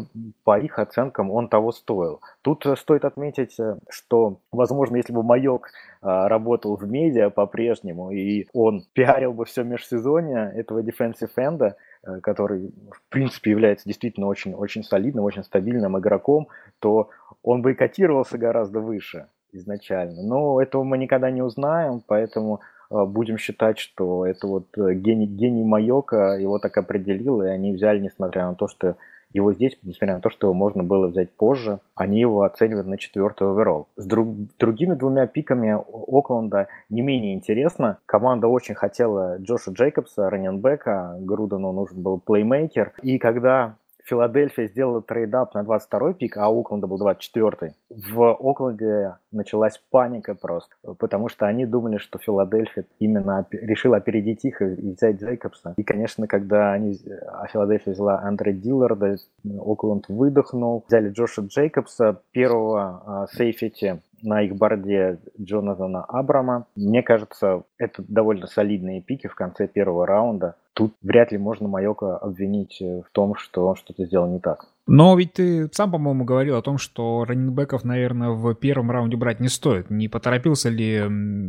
[0.44, 2.20] по их оценкам он того стоил.
[2.42, 3.56] Тут стоит отметить,
[3.88, 5.70] что, возможно, если бы Майок
[6.02, 11.76] а, работал в медиа по-прежнему, и он пиарил бы все межсезонье этого defensive энда,
[12.22, 17.08] который, в принципе, является действительно очень, очень солидным, очень стабильным игроком, то
[17.42, 20.22] он бы и котировался гораздо выше изначально.
[20.22, 22.60] Но этого мы никогда не узнаем, поэтому
[22.90, 27.72] э, будем считать, что это вот э, гений, гений Майока его так определил, и они
[27.72, 28.96] взяли, несмотря на то, что
[29.32, 32.98] его здесь, несмотря на то, что его можно было взять позже, они его оценивают на
[32.98, 33.88] четвертый overall.
[33.96, 37.98] С друг, другими двумя пиками Окленда не менее интересно.
[38.06, 42.92] Команда очень хотела Джоша Джейкобса, раннинбека, Грудену нужен был плеймейкер.
[43.02, 49.16] И когда Филадельфия сделала trade up на 22 пик, а Окленда был 24 В Окленде
[49.30, 55.20] началась паника просто, потому что они думали, что Филадельфия именно решила опередить их и взять
[55.20, 55.74] Джейкобса.
[55.76, 63.02] И, конечно, когда они, а Филадельфия взяла Андре Дилларда, Окленд выдохнул, взяли Джоша Джейкобса, первого
[63.06, 66.66] а, сейфити на их борде Джонатана Абрама.
[66.76, 70.56] Мне кажется, это довольно солидные пики в конце первого раунда.
[70.74, 74.66] Тут вряд ли можно Майока обвинить в том, что он что-то сделал не так.
[74.87, 79.38] Но ведь ты сам, по-моему, говорил о том, что раннинбеков, наверное, в первом раунде брать
[79.38, 79.90] не стоит.
[79.90, 81.02] Не поторопился ли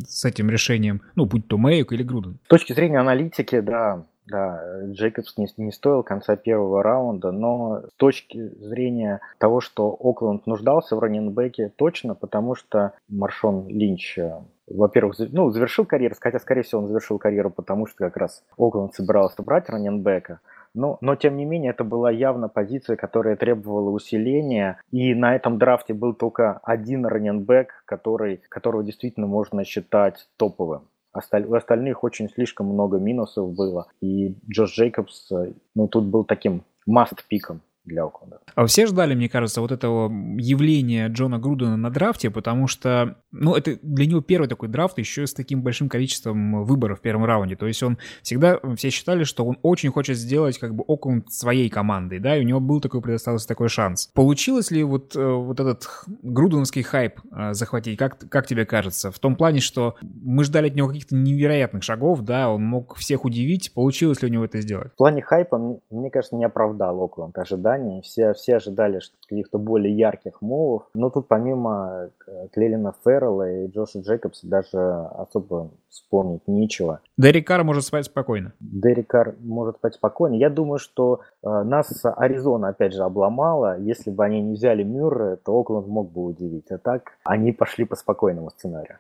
[0.08, 2.38] с этим решением, ну, будь то Мэйк или Груден?
[2.46, 7.94] С точки зрения аналитики, да, да, Джейкобс не, не стоил конца первого раунда, но с
[7.98, 15.16] точки зрения того, что Окленд нуждался в раненбеке, точно, потому что Маршон Линч э, во-первых,
[15.32, 19.44] ну, завершил карьеру, хотя, скорее всего, он завершил карьеру, потому что как раз Окленд собирался
[19.44, 20.40] брать раненбека,
[20.74, 24.80] Но, но, тем не менее, это была явно позиция, которая требовала усиления.
[24.92, 30.88] И на этом драфте был только один раненбэк, который, которого действительно можно считать топовым.
[31.14, 33.88] У остальных очень слишком много минусов было.
[34.02, 38.40] И Джош Джейкобс, э, ну, тут был таким маст-пиком для Окленда.
[38.56, 43.56] А все ждали, мне кажется, вот этого явления Джона Грудена на драфте, потому что, ну,
[43.56, 47.56] это для него первый такой драфт еще с таким большим количеством выборов в первом раунде.
[47.56, 51.70] То есть он всегда, все считали, что он очень хочет сделать как бы Окленд своей
[51.70, 54.08] командой, да, и у него был такой, предоставился такой шанс.
[54.14, 59.12] Получилось ли вот, э, вот этот груденовский хайп э, захватить, как, как тебе кажется?
[59.12, 63.26] В том плане, что мы ждали от него каких-то невероятных шагов, да, он мог всех
[63.26, 64.94] удивить, получилось ли у него это сделать?
[64.94, 68.02] В плане хайпа, мне кажется, не оправдал Окленд ожиданий ожиданий.
[68.02, 70.84] Все, все ожидали каких-то более ярких мувов.
[70.94, 77.00] Но тут помимо э, Клелина Феррелла и Джоша Джейкобса даже особо вспомнить нечего.
[77.18, 78.54] Дерек Карр может спать спокойно.
[78.60, 80.36] Дерек Карр может спать спокойно.
[80.36, 83.80] Я думаю, что э, нас Аризона опять же обломала.
[83.80, 86.72] Если бы они не взяли Мюррея, то Окленд мог бы удивить.
[86.72, 88.98] А так они пошли по спокойному сценарию.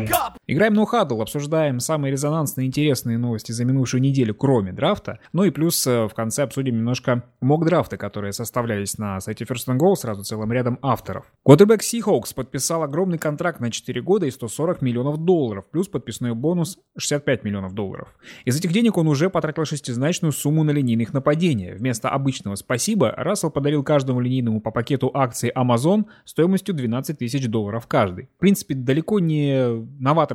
[0.00, 0.35] wake up.
[0.48, 5.18] Играем на ухадл, обсуждаем самые резонансные интересные новости за минувшую неделю, кроме драфта.
[5.32, 9.78] Ну и плюс э, в конце обсудим немножко мок-драфты, которые составлялись на сайте First and
[9.78, 11.32] Goal сразу целым рядом авторов.
[11.44, 16.78] Квотербек Seahawks подписал огромный контракт на 4 года и 140 миллионов долларов, плюс подписной бонус
[16.96, 18.14] 65 миллионов долларов.
[18.44, 21.74] Из этих денег он уже потратил шестизначную сумму на линейных нападения.
[21.74, 27.88] Вместо обычного «спасибо» Рассел подарил каждому линейному по пакету акций Amazon стоимостью 12 тысяч долларов
[27.88, 28.28] каждый.
[28.36, 29.84] В принципе, далеко не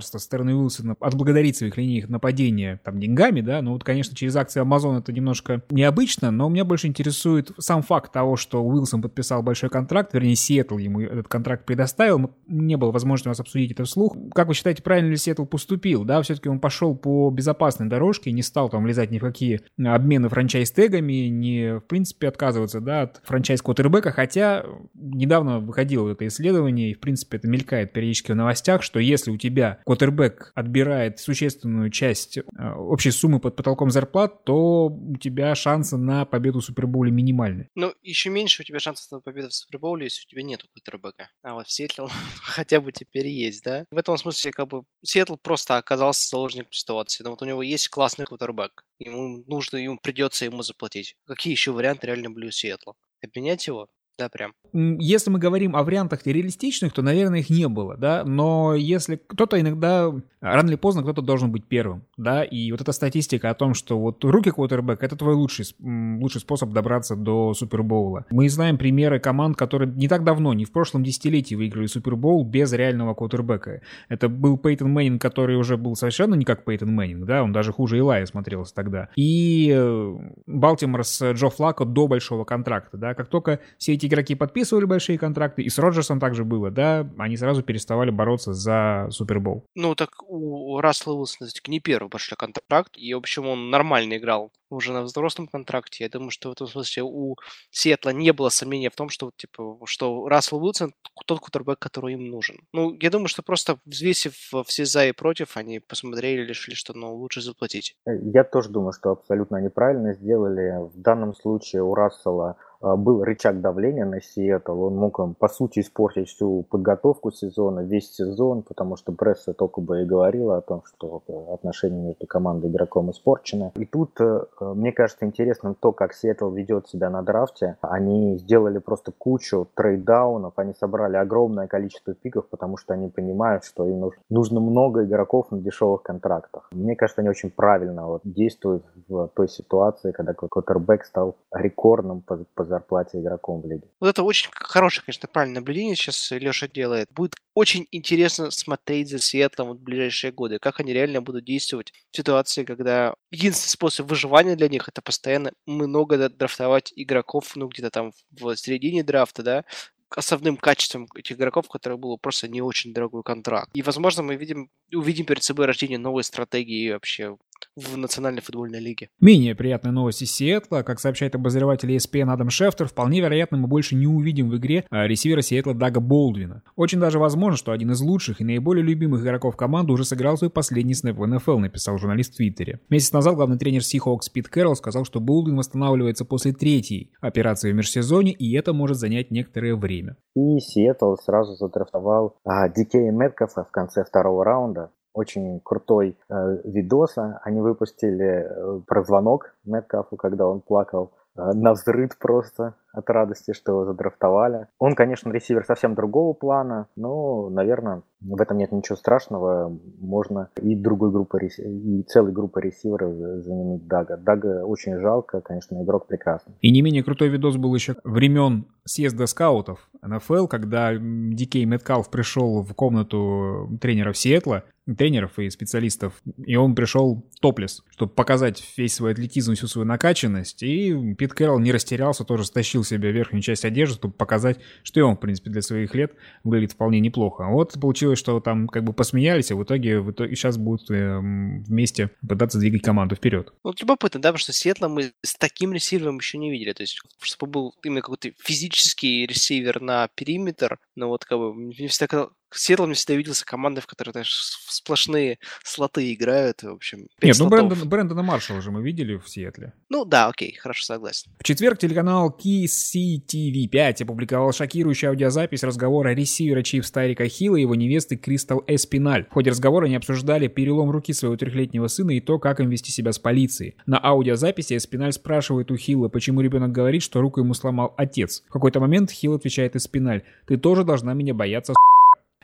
[0.01, 4.61] новаторство стороны Уилсона отблагодарить своих линейных нападения там деньгами, да, но вот, конечно, через акции
[4.61, 9.69] Amazon это немножко необычно, но меня больше интересует сам факт того, что Уилсон подписал большой
[9.69, 14.15] контракт, вернее, Сиэтл ему этот контракт предоставил, не было возможности у нас обсудить это вслух.
[14.33, 18.41] Как вы считаете, правильно ли Сиэтл поступил, да, все-таки он пошел по безопасной дорожке, не
[18.41, 24.11] стал там влезать ни в какие обмены франчайз-тегами, не, в принципе, отказываться, да, от франчайз-квотербека,
[24.11, 29.31] хотя недавно выходило это исследование, и, в принципе, это мелькает периодически в новостях, что если
[29.31, 32.43] у тебя квотербек отбирает существенную часть э,
[32.77, 37.67] общей суммы под потолком зарплат, то у тебя шансы на победу в Супербоуле минимальны.
[37.75, 41.29] Ну, еще меньше у тебя шансов на победу в Супербоуле, если у тебя нет квотербека.
[41.43, 42.05] А вот в Сиэтле
[42.41, 43.83] хотя бы теперь есть, да?
[43.91, 47.25] В этом смысле, как бы, Сиэтл просто оказался заложником ситуации.
[47.25, 48.85] Но вот у него есть классный квотербек.
[48.99, 51.15] Ему нужно, ему придется ему заплатить.
[51.27, 52.93] Какие еще варианты реально были у Сиэтла?
[53.21, 53.89] Обменять его?
[54.17, 54.53] Да, прям.
[54.73, 59.59] Если мы говорим о вариантах реалистичных, то, наверное, их не было, да, но если кто-то
[59.59, 63.73] иногда, рано или поздно кто-то должен быть первым, да, и вот эта статистика о том,
[63.73, 68.25] что вот rookie квотербек— это твой лучший, лучший способ добраться до Супербоула.
[68.31, 72.71] Мы знаем примеры команд, которые не так давно, не в прошлом десятилетии выиграли Супербоул без
[72.71, 73.81] реального квотербека.
[74.07, 77.73] Это был Пейтон Мэннинг, который уже был совершенно не как Пейтон Мэннинг, да, он даже
[77.73, 79.09] хуже Илая смотрелся тогда.
[79.17, 84.35] И э, Балтимор с Джо Флако до большого контракта, да, как только все эти игроки
[84.35, 89.65] подписывали большие контракты, и с Роджерсом также было, да, они сразу переставали бороться за Супербол.
[89.75, 94.51] Ну, так у Рассела Уилсона не первый большой контракт, и, в общем, он нормально играл
[94.69, 96.03] уже на взрослом контракте.
[96.03, 97.35] Я думаю, что в этом смысле у
[97.71, 100.93] Сиэтла не было сомнения в том, что, типа, что Рассел Уилсон
[101.25, 102.57] тот кутербэк, который им нужен.
[102.73, 104.33] Ну, я думаю, что просто взвесив
[104.65, 107.95] все за и против, они посмотрели и решили, что ну, лучше заплатить.
[108.05, 110.89] Я тоже думаю, что абсолютно они правильно сделали.
[110.93, 115.79] В данном случае у Рассела был рычаг давления на Сиэтл, он мог им, по сути,
[115.79, 120.83] испортить всю подготовку сезона, весь сезон, потому что пресса только бы и говорила о том,
[120.85, 121.21] что
[121.53, 123.71] отношения между командой и игроком испорчены.
[123.75, 127.77] И тут, э, мне кажется, интересно то, как Сиэтл ведет себя на драфте.
[127.81, 133.87] Они сделали просто кучу трейдаунов, они собрали огромное количество пиков, потому что они понимают, что
[133.87, 136.69] им нужно много игроков на дешевых контрактах.
[136.71, 142.39] Мне кажется, они очень правильно вот действуют в той ситуации, когда квотербек стал рекордным по,
[142.55, 143.83] по зарплате игроком в лиге.
[143.99, 147.09] Вот это очень хорошее, конечно, правильное наблюдение сейчас Леша делает.
[147.11, 151.93] Будет очень интересно смотреть за Сиэтлом вот в ближайшие годы, как они реально будут действовать
[152.11, 157.89] в ситуации, когда единственный способ выживания для них это постоянно много драфтовать игроков, ну, где-то
[157.91, 159.65] там в середине драфта, да,
[160.09, 163.69] основным качеством этих игроков, у которых был просто не очень дорогой контракт.
[163.73, 167.37] И, возможно, мы видим, увидим перед собой рождение новой стратегии вообще
[167.75, 169.09] в Национальной футбольной лиге.
[169.19, 170.83] Менее приятная новость из Сиэтла.
[170.83, 175.07] Как сообщает обозреватель ESPN Адам Шефтер, вполне вероятно, мы больше не увидим в игре а,
[175.07, 176.63] ресивера Сиэтла Дага Болдвина.
[176.75, 180.49] Очень даже возможно, что один из лучших и наиболее любимых игроков команды уже сыграл свой
[180.49, 182.79] последний снэп в НФЛ, написал журналист в Твиттере.
[182.89, 187.75] Месяц назад главный тренер Seahawks Пит Кэрролл сказал, что Болдвин восстанавливается после третьей операции в
[187.75, 190.17] межсезоне, и это может занять некоторое время.
[190.35, 197.17] И Сиэтл сразу задрафтовал а, Дикея Мэткофа в конце второго раунда очень крутой э, видос
[197.43, 203.53] они выпустили э, про звонок Мэткафу, когда он плакал э, на взрыв просто от радости,
[203.53, 204.67] что его задрафтовали.
[204.79, 209.77] Он, конечно, ресивер совсем другого плана, но, наверное, в этом нет ничего страшного.
[209.99, 214.17] Можно и другой группы, и целой группы ресиверов заменить Дага.
[214.17, 216.53] Дага очень жалко, конечно, игрок прекрасный.
[216.61, 222.63] И не менее крутой видос был еще времен съезда скаутов НФЛ, когда Дикей Меткалф пришел
[222.63, 224.63] в комнату тренеров Сиэтла,
[224.95, 230.63] тренеров и специалистов, и он пришел топлес, чтобы показать весь свой атлетизм, всю свою накачанность,
[230.63, 235.03] и Пит Кэрролл не растерялся, тоже стащил себе верхнюю часть одежды, чтобы показать, что и
[235.03, 237.45] он, в принципе, для своих лет выглядит вполне неплохо.
[237.49, 241.19] Вот получилось, что там как бы посмеялись, а в итоге, в итоге сейчас будут э,
[241.19, 243.53] вместе пытаться двигать команду вперед.
[243.63, 246.99] Ну, любопытно, да, потому что Сиэтла мы с таким ресивером еще не видели, то есть,
[247.21, 252.85] чтобы был именно какой-то физический ресивер на периметр, но вот как бы мне всегда Сиэтл
[252.85, 254.33] мне всегда виделся командой, в которой знаешь,
[254.67, 256.63] сплошные слоты играют.
[256.63, 259.73] В общем, Нет, ну Брэндон, Брэндона Маршалла же мы видели в Сиэтле.
[259.89, 261.31] Ну да, окей, хорошо, согласен.
[261.39, 268.17] В четверг телеканал KCTV5 опубликовал шокирующую аудиозапись разговора ресивера Чиф Тарика Хилла и его невесты
[268.17, 269.25] Кристал Эспиналь.
[269.29, 272.91] В ходе разговора они обсуждали перелом руки своего трехлетнего сына и то, как им вести
[272.91, 273.75] себя с полицией.
[273.85, 278.43] На аудиозаписи Эспиналь спрашивает у Хилла, почему ребенок говорит, что руку ему сломал отец.
[278.49, 281.73] В какой-то момент Хилл отвечает Эспиналь, ты тоже должна меня бояться,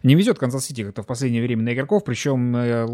[0.03, 2.88] не везет Канзас-Сити как-то в последнее время на игроков, причем э,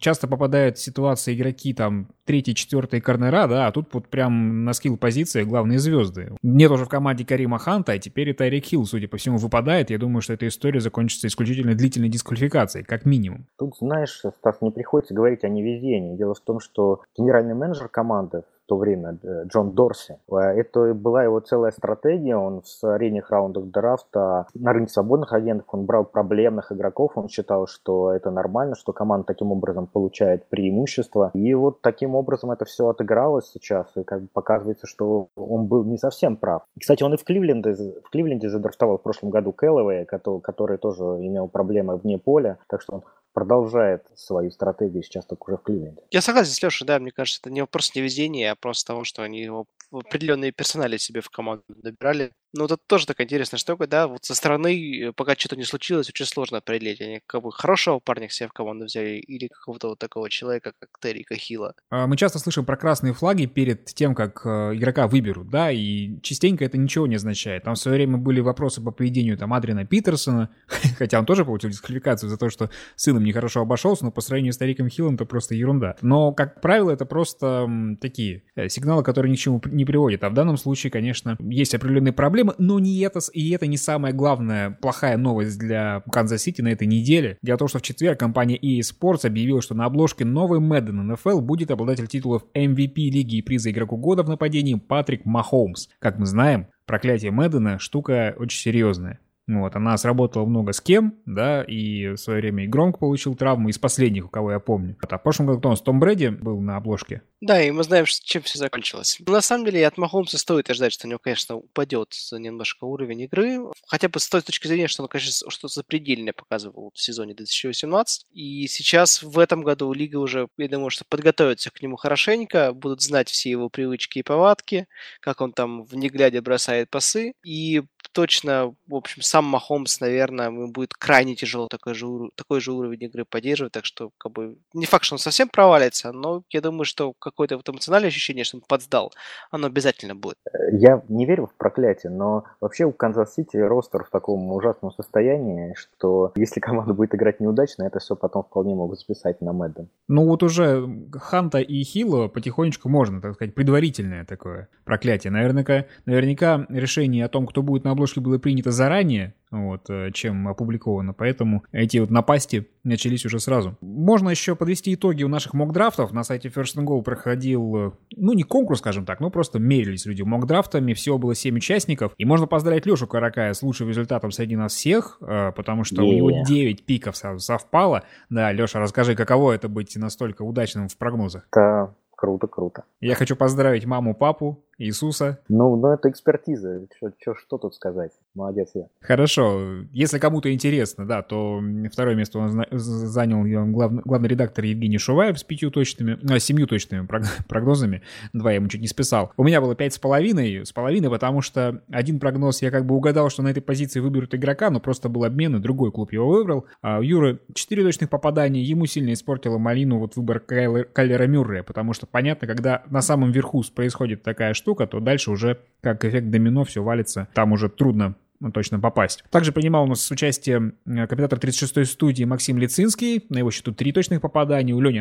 [0.00, 4.72] часто попадают в ситуации игроки там третий, четвертый корнера, да, а тут вот прям на
[4.72, 6.32] skill позиции главные звезды.
[6.42, 9.90] Нет уже в команде Карима Ханта, а теперь это Тайрик Хилл, судя по всему, выпадает.
[9.90, 13.46] Я думаю, что эта история закончится исключительно длительной дисквалификацией, как минимум.
[13.58, 16.16] Тут, знаешь, Стас, не приходится говорить о невезении.
[16.16, 20.18] Дело в том, что генеральный менеджер команды то время э, Джон Дорси.
[20.30, 22.36] Э, это была его целая стратегия.
[22.36, 27.12] Он в средних раундах драфта на рынке свободных агентов он брал проблемных игроков.
[27.14, 31.30] Он считал, что это нормально, что команда таким образом получает преимущество.
[31.34, 33.86] И вот таким образом это все отыгралось сейчас.
[33.96, 36.62] И как бы показывается, что он был не совсем прав.
[36.78, 37.74] Кстати, он и в Кливленде,
[38.04, 42.58] в Кливленде задрафтовал в прошлом году Кэллоуэя, который, который тоже имел проблемы вне поля.
[42.68, 43.02] Так что он
[43.36, 46.00] продолжает свою стратегию сейчас только уже в Кливленде.
[46.10, 49.22] Я согласен с Лешей, да, мне кажется, это не вопрос невезения, а просто того, что
[49.22, 52.32] они его определенные персонали себе в команду набирали.
[52.56, 56.08] Ну, это тоже такая интересная штука, да, вот со стороны, э, пока что-то не случилось,
[56.08, 59.88] очень сложно определить, они как бы хорошего парня к себе в команду взяли или какого-то
[59.88, 61.74] вот такого человека, как Терри Кахила.
[61.90, 66.18] А, мы часто слышим про красные флаги перед тем, как э, игрока выберут, да, и
[66.22, 67.64] частенько это ничего не означает.
[67.64, 70.50] Там в свое время были вопросы по поведению там Адриана Питерсона,
[70.98, 74.58] хотя он тоже получил дисквалификацию за то, что сыном нехорошо обошелся, но по сравнению с
[74.58, 75.96] Тайриком Хиллом это просто ерунда.
[76.00, 77.68] Но, как правило, это просто
[78.00, 80.24] такие э, сигналы, которые ни к чему не приводят.
[80.24, 84.12] А в данном случае, конечно, есть определенные проблемы, но не это, и это не самая
[84.12, 87.38] главная плохая новость для Канзас-Сити на этой неделе.
[87.42, 91.14] Дело в том, что в четверг компания EA Sports объявила, что на обложке новой Madden
[91.14, 95.88] NFL будет обладатель титулов MVP лиги и приза игроку года в нападении Патрик Махоумс.
[95.98, 99.20] Как мы знаем, проклятие Мэддена штука очень серьезная.
[99.48, 103.68] Вот, она сработала много с кем, да, и в свое время и Громк получил травму
[103.68, 104.96] из последних, у кого я помню.
[105.08, 107.22] А в прошлом году он с Том Брэди был на обложке.
[107.42, 109.18] Да, и мы знаем, чем все закончилось.
[109.26, 113.22] Но на самом деле от Махомса стоит ожидать, что у него, конечно, упадет немножко уровень
[113.22, 113.58] игры.
[113.86, 118.24] Хотя бы с той точки зрения, что он, конечно, что-то запредельное показывал в сезоне 2018.
[118.32, 123.02] И сейчас в этом году Лига уже, я думаю, что подготовится к нему хорошенько, будут
[123.02, 124.86] знать все его привычки и повадки,
[125.20, 127.34] как он там не глядя бросает пасы.
[127.44, 132.72] И точно, в общем, сам Махомс, наверное, ему будет крайне тяжело такой же, такой же
[132.72, 136.62] уровень игры поддерживать, так что, как бы, не факт, что он совсем провалится, но я
[136.62, 139.12] думаю, что какое-то вот эмоциональное ощущение, что он подсдал,
[139.50, 140.36] оно обязательно будет.
[140.72, 146.32] Я не верю в проклятие, но вообще у Канзас-Сити ростер в таком ужасном состоянии, что
[146.36, 149.88] если команда будет играть неудачно, это все потом вполне могут списать на Мэдден.
[150.08, 155.30] Ну вот уже Ханта и Хилла потихонечку можно, так сказать, предварительное такое проклятие.
[155.30, 160.10] Наверняка, наверняка решение о том, кто будет на обложке обложке было принято заранее, вот, э,
[160.12, 161.12] чем опубликовано.
[161.12, 163.76] Поэтому эти вот напасти начались уже сразу.
[163.80, 166.12] Можно еще подвести итоги у наших мокдрафтов.
[166.12, 170.22] На сайте First Go проходил, э, ну, не конкурс, скажем так, но просто мерились люди
[170.22, 170.94] мокдрафтами.
[170.94, 172.12] Всего было 7 участников.
[172.16, 176.06] И можно поздравить Лешу Каракая с лучшим результатом среди нас всех, э, потому что yeah.
[176.06, 178.02] у него 9 пиков совпало.
[178.30, 181.46] Да, Леша, расскажи, каково это быть настолько удачным в прогнозах?
[181.54, 182.84] Да, круто, круто.
[183.00, 185.40] Я хочу поздравить маму, папу, Иисуса.
[185.48, 186.86] Ну, ну это экспертиза.
[186.96, 188.12] Что, что, что тут сказать?
[188.34, 188.86] Молодец я.
[189.00, 189.84] Хорошо.
[189.92, 191.60] Если кому-то интересно, да, то
[191.90, 197.08] второе место он занял главный, главный редактор Евгений Шуваев с пятью точными, а, семью точными
[197.48, 198.02] прогнозами.
[198.32, 199.32] Два я ему чуть не списал.
[199.36, 202.94] У меня было пять с половиной, с половиной, потому что один прогноз я как бы
[202.94, 206.28] угадал, что на этой позиции выберут игрока, но просто был обмен, и другой клуб его
[206.28, 206.66] выбрал.
[206.82, 211.92] А у Юры четыре точных попадания, ему сильно испортила малину вот выбор Кайлера Мюррея, потому
[211.92, 216.28] что понятно, когда на самом верху происходит такая штука, штука, то дальше уже как эффект
[216.28, 217.28] домино все валится.
[217.34, 219.22] Там уже трудно ну, точно попасть.
[219.30, 223.24] Также принимал у нас с участием э, комментатор 36-й студии Максим Лицинский.
[223.28, 224.72] На его счету три точных попадания.
[224.72, 224.98] У Лени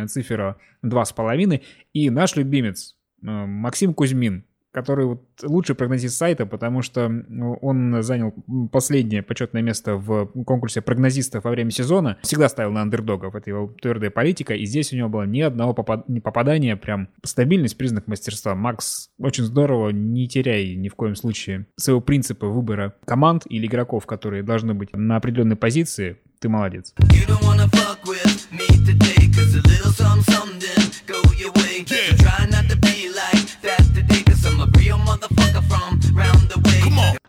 [1.03, 1.63] с половиной.
[1.93, 4.45] И наш любимец э, Максим Кузьмин
[4.75, 8.33] который вот лучший прогнозист сайта, потому что ну, он занял
[8.73, 12.17] последнее почетное место в конкурсе прогнозистов во время сезона.
[12.23, 15.73] Всегда ставил на андердогов, это его твердая политика, и здесь у него было ни одного
[15.73, 18.53] попадания, прям стабильность, признак мастерства.
[18.53, 24.05] Макс, очень здорово, не теряй ни в коем случае своего принципа выбора команд или игроков,
[24.05, 26.17] которые должны быть на определенной позиции.
[26.39, 26.93] Ты молодец.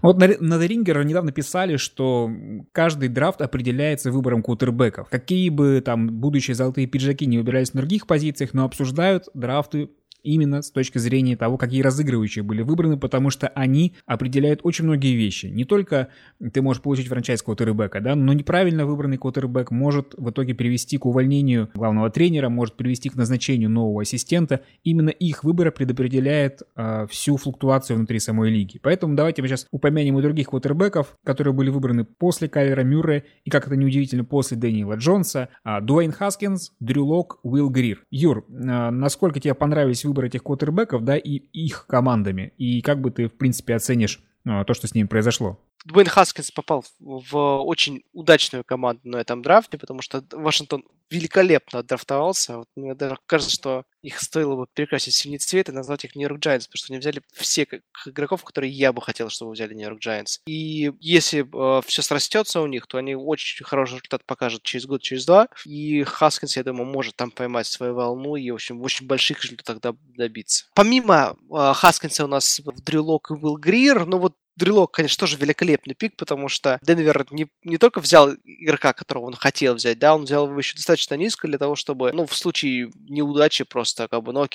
[0.06, 2.30] Вот на, The Ringer недавно писали, что
[2.70, 5.08] каждый драфт определяется выбором кутербеков.
[5.08, 9.90] Какие бы там будущие золотые пиджаки не выбирались на других позициях, но обсуждают драфты
[10.26, 15.14] именно с точки зрения того, какие разыгрывающие были выбраны, потому что они определяют очень многие
[15.14, 15.46] вещи.
[15.46, 16.08] Не только
[16.52, 21.06] ты можешь получить франчайз квотербека, да, но неправильно выбранный квотербек может в итоге привести к
[21.06, 24.62] увольнению главного тренера, может привести к назначению нового ассистента.
[24.82, 28.80] Именно их выбор предопределяет э, всю флуктуацию внутри самой лиги.
[28.82, 33.50] Поэтому давайте мы сейчас упомянем и других квотербеков, которые были выбраны после Кайлера Мюррея и,
[33.50, 35.50] как это неудивительно, после Дэниела Джонса.
[35.64, 38.04] Э, Дуэйн Хаскинс, Дрю Лок, Уилл Грир.
[38.10, 42.52] Юр, э, насколько тебе понравились выборы этих квотербеков, да, и их командами.
[42.58, 45.60] И как бы ты, в принципе, оценишь а, то, что с ними произошло?
[45.84, 52.58] Дуэйн Хаскинс попал в очень удачную команду на этом драфте, потому что Вашингтон великолепно отдрафтовался.
[52.58, 56.16] Вот мне даже кажется, что их стоило бы перекрасить в синий цвет и назвать их
[56.16, 57.66] Нью-Йорк Giants, потому что они взяли все
[58.06, 60.40] игроков, которые я бы хотел, чтобы взяли Нью-Йорк Giants.
[60.46, 65.02] И если э, все срастется у них, то они очень хороший результат покажут через год,
[65.02, 65.48] через два.
[65.64, 69.96] И Хаскинс, я думаю, может там поймать свою волну и, в общем, очень больших результатов
[70.16, 70.66] добиться.
[70.74, 75.20] Помимо э, Хаскинса у нас Дрю Лок и был Грир, но вот Дрю Лок, конечно,
[75.20, 79.98] тоже великолепный пик, потому что Денвер не, не только взял игрока, которого он хотел взять,
[79.98, 84.08] да, он взял его еще достаточно низко для того, чтобы, ну, в случае неудачи просто,
[84.08, 84.46] как бы, ну,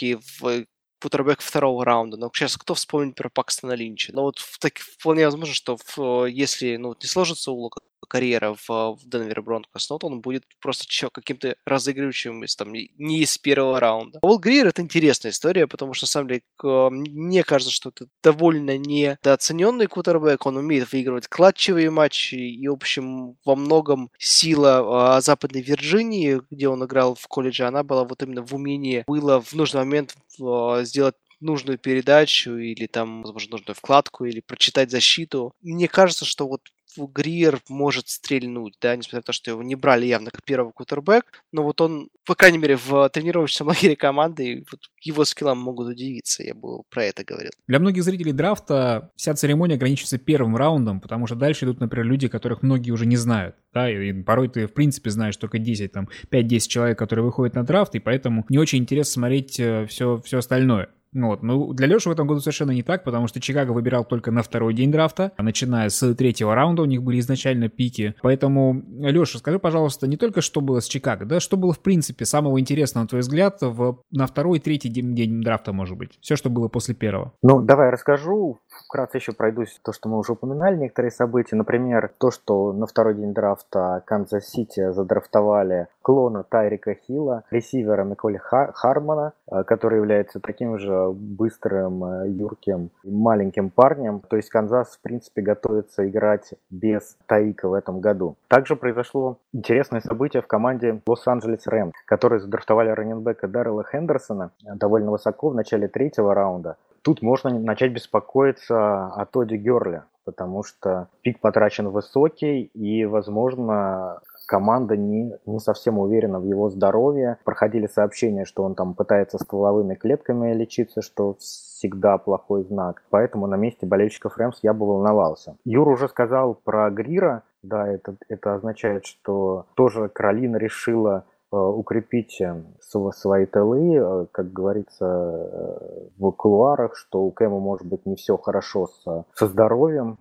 [0.42, 0.66] в
[1.02, 2.18] кутербэк второго раунда.
[2.18, 4.14] Но сейчас кто вспомнит про Пакстона Линча?
[4.14, 8.56] Но вот в, так, вполне возможно, что в, если ну, не сложится у Лока карьера
[8.56, 13.20] в, в Денвере Бронкос, но вот он будет просто чё, каким-то разыгрывающим из, там, не
[13.20, 14.20] из первого раунда.
[14.22, 18.78] Уолл Грир это интересная история, потому что, на самом деле, мне кажется, что это довольно
[18.78, 25.62] недооцененный кутербэк, он умеет выигрывать клатчевые матчи, и, в общем, во многом сила а, Западной
[25.62, 29.82] Вирджинии, где он играл в колледже, она была вот именно в умении было в нужный
[29.82, 35.54] момент а, сделать нужную передачу или там, возможно, нужную вкладку или прочитать защиту.
[35.62, 36.62] Мне кажется, что вот
[36.98, 41.24] Гриер может стрельнуть, да, несмотря на то, что его не брали явно как первый кутербэк,
[41.52, 46.44] но вот он, по крайней мере, в тренировочном лагере команды, вот его скиллам могут удивиться,
[46.44, 47.52] я бы про это говорил.
[47.68, 52.28] Для многих зрителей драфта вся церемония ограничивается первым раундом, потому что дальше идут, например, люди,
[52.28, 56.10] которых многие уже не знают, да, и порой ты, в принципе, знаешь только 10, там,
[56.30, 60.38] 5-10 человек, которые выходят на драфт, и поэтому не очень интересно смотреть все, э, все
[60.38, 60.90] остальное.
[61.14, 61.44] Ну вот.
[61.44, 64.44] Ну, для Леши в этом году совершенно не так, потому что Чикаго выбирал только на
[64.44, 68.16] второй день драфта, начиная с третьего раунда у них были изначально пики.
[68.22, 72.26] Поэтому, Леша, скажи, пожалуйста, не только что было с Чикаго, да, что было в принципе
[72.26, 76.18] самого интересного, на твой взгляд, в, на второй и третий день, день драфта, может быть?
[76.22, 77.34] Все, что было после первого.
[77.42, 78.62] Ну, давай расскажу.
[78.92, 81.56] Вкратце еще пройдусь то, что мы уже упоминали, некоторые события.
[81.56, 89.32] Например, то, что на второй день драфта Канзас-Сити задрафтовали клона Тайрика Хилла, ресивера Миколи Хармана,
[89.50, 94.20] э, который является таким же быстрым, э, юрким, маленьким парнем.
[94.28, 98.36] То есть Канзас, в принципе, готовится играть без Тайрика в этом году.
[98.50, 105.48] Также произошло интересное событие в команде Лос-Анджелес Рэмс, которые задрафтовали раннинбека Даррела Хендерсона довольно высоко
[105.48, 106.76] в начале третьего раунда.
[107.04, 114.20] Тут можно начать беспокоиться о Тоди Герли, потому что пик потрачен высокий, и, возможно,
[114.52, 117.38] команда не, не совсем уверена в его здоровье.
[117.46, 123.02] Проходили сообщения, что он там пытается стволовыми клетками лечиться, что всегда плохой знак.
[123.10, 125.56] Поэтому на месте болельщиков Рэмс я бы волновался.
[125.64, 127.44] Юр уже сказал про Грира.
[127.64, 136.10] Да, это, это означает, что тоже Каролина решила укрепить э, свои тылы, э, как говорится
[136.18, 140.18] в кулуарах, что у Кэма может быть не все хорошо со, здоровьем,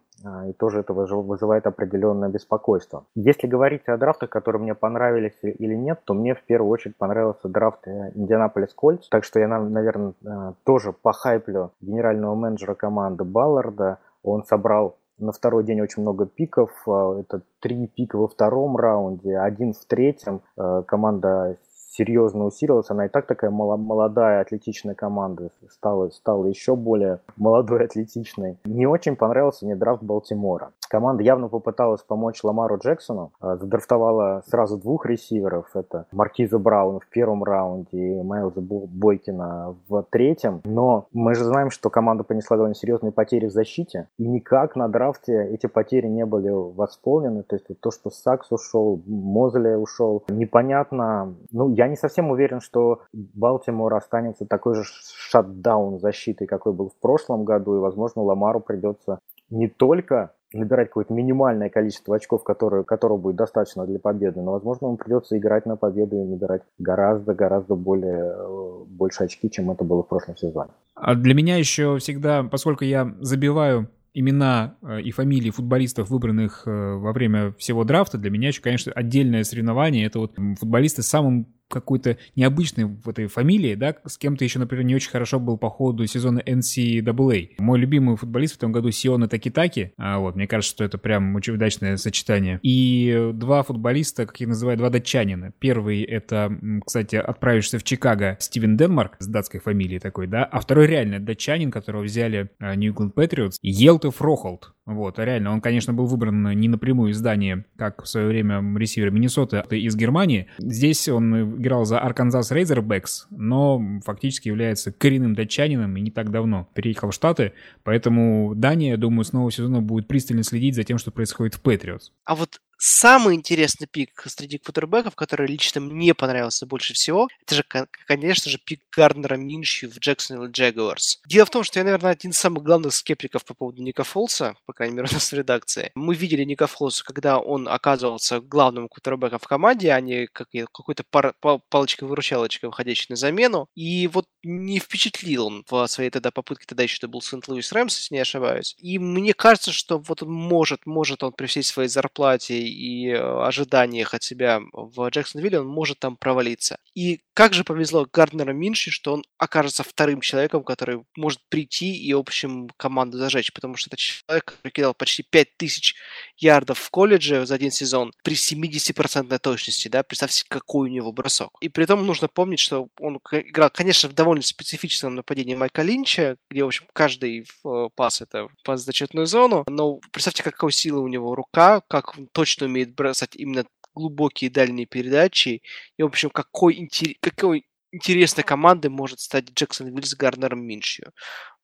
[0.49, 3.05] и тоже это вызывает определенное беспокойство.
[3.15, 7.49] Если говорить о драфтах, которые мне понравились или нет, то мне в первую очередь понравился
[7.49, 13.99] драфт э, Индианаполис Кольц, так что я, наверное, э, тоже похайплю генерального менеджера команды Балларда.
[14.23, 16.71] Он собрал на второй день очень много пиков.
[16.87, 20.43] А, это три пика во втором раунде, один в третьем.
[20.57, 21.59] Э, команда
[21.91, 22.91] серьезно усилилась.
[22.91, 28.59] Она и так такая молодая, атлетичная команда стала, стала еще более молодой, атлетичной.
[28.65, 30.71] Не очень понравился мне драфт Балтимора.
[30.89, 33.31] Команда явно попыталась помочь Ламару Джексону.
[33.41, 35.71] А, задрафтовала сразу двух ресиверов.
[35.75, 40.61] Это Маркиза Брауна в первом раунде и Майлза Бойкина в третьем.
[40.65, 44.09] Но мы же знаем, что команда понесла довольно серьезные потери в защите.
[44.19, 47.45] И никак на драфте эти потери не были восполнены.
[47.45, 51.35] То есть то, что Сакс ушел, Мозли ушел, непонятно.
[51.53, 57.01] Ну, я не совсем уверен, что Балтимор останется такой же шатдаун защитой, какой был в
[57.01, 57.77] прошлом году.
[57.77, 59.19] И, возможно, Ламару придется
[59.49, 64.87] не только набирать какое-то минимальное количество очков, которые, которого будет достаточно для победы, но, возможно,
[64.87, 70.03] ему придется играть на победу и набирать гораздо-гораздо более э, больше очки, чем это было
[70.03, 70.71] в прошлом сезоне.
[70.97, 76.71] А для меня еще всегда, поскольку я забиваю имена э, и фамилии футболистов, выбранных э,
[76.71, 80.05] во время всего драфта, для меня еще, конечно, отдельное соревнование.
[80.05, 84.85] Это вот футболисты с самым какой-то необычной в этой фамилии, да, с кем-то еще, например,
[84.85, 87.51] не очень хорошо был по ходу сезона NCAA.
[87.59, 91.35] Мой любимый футболист в этом году Сиона Такитаки, а вот, мне кажется, что это прям
[91.37, 92.59] очень удачное сочетание.
[92.63, 95.53] И два футболиста, как их называют, два датчанина.
[95.59, 100.87] Первый это, кстати, отправившийся в Чикаго Стивен Денмарк с датской фамилией такой, да, а второй
[100.87, 104.75] реально датчанин, которого взяли Нью England Patriots, Елтов Рохолд.
[104.87, 108.61] Вот, а реально, он, конечно, был выбран не напрямую из Дании, как в свое время
[108.77, 110.49] ресивер Миннесоты, а из Германии.
[110.59, 116.69] Здесь он играл за Arkansas Razorbacks, но фактически является коренным датчанином и не так давно
[116.75, 117.53] переехал в Штаты,
[117.85, 122.13] поэтому Дания, думаю, с нового сезона будет пристально следить за тем, что происходит в Патриотс.
[122.25, 127.63] А вот Самый интересный пик среди квотербеков, который лично мне понравился больше всего, это же,
[128.07, 131.21] конечно же, пик Гарднера Миншью в Джексонвилл Джагуарс.
[131.27, 134.57] Дело в том, что я, наверное, один из самых главных скептиков по поводу Ника Фолса,
[134.65, 135.91] по крайней мере, у нас в редакции.
[135.95, 141.05] Мы видели Ника Фолса, когда он оказывался главным квотербеком в команде, а не как, какой-то
[141.05, 141.35] пар,
[141.69, 143.69] палочкой-выручалочкой, выходящей на замену.
[143.75, 147.95] И вот не впечатлил он в своей тогда попытке, тогда еще это был Сент-Луис Рэмс,
[147.95, 148.75] если не ошибаюсь.
[148.79, 153.19] И мне кажется, что вот он может, может он при всей своей зарплате и э,
[153.19, 156.79] ожиданиях от себя в Джексонвилле, он может там провалиться.
[156.95, 162.13] И как же повезло Гарднеру Минши, что он окажется вторым человеком, который может прийти и,
[162.13, 165.95] в общем, команду зажечь, потому что это человек, который кидал почти 5000
[166.37, 171.51] ярдов в колледже за один сезон при 70% точности, да, представьте, какой у него бросок.
[171.61, 176.37] И при этом нужно помнить, что он играл, конечно, в довольно специфическом нападении Майка Линча,
[176.51, 181.01] где, в общем, каждый э, пас— это пас в зачетную зону, но представьте, какой силы
[181.01, 185.63] у него рука, как он точно умеет бросать именно глубокие дальние передачи.
[185.97, 191.13] И, в общем, какой, интерес, какой интересной командой может стать Джексон Вилл с Гарнером Миншью.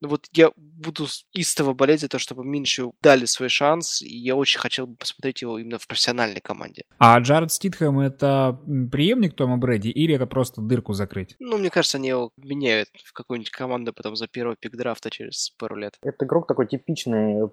[0.00, 4.36] Ну вот я буду истово болеть за то, чтобы Миншью дали свой шанс, и я
[4.36, 6.82] очень хотел бы посмотреть его именно в профессиональной команде.
[6.98, 8.60] А Джаред Ститхэм это
[8.92, 11.36] преемник Тома Брэди или это просто дырку закрыть?
[11.38, 15.50] Ну, мне кажется, они его меняют в какую-нибудь команду потом за первый пик драфта через
[15.58, 15.94] пару лет.
[16.02, 17.48] Это игрок такой типичный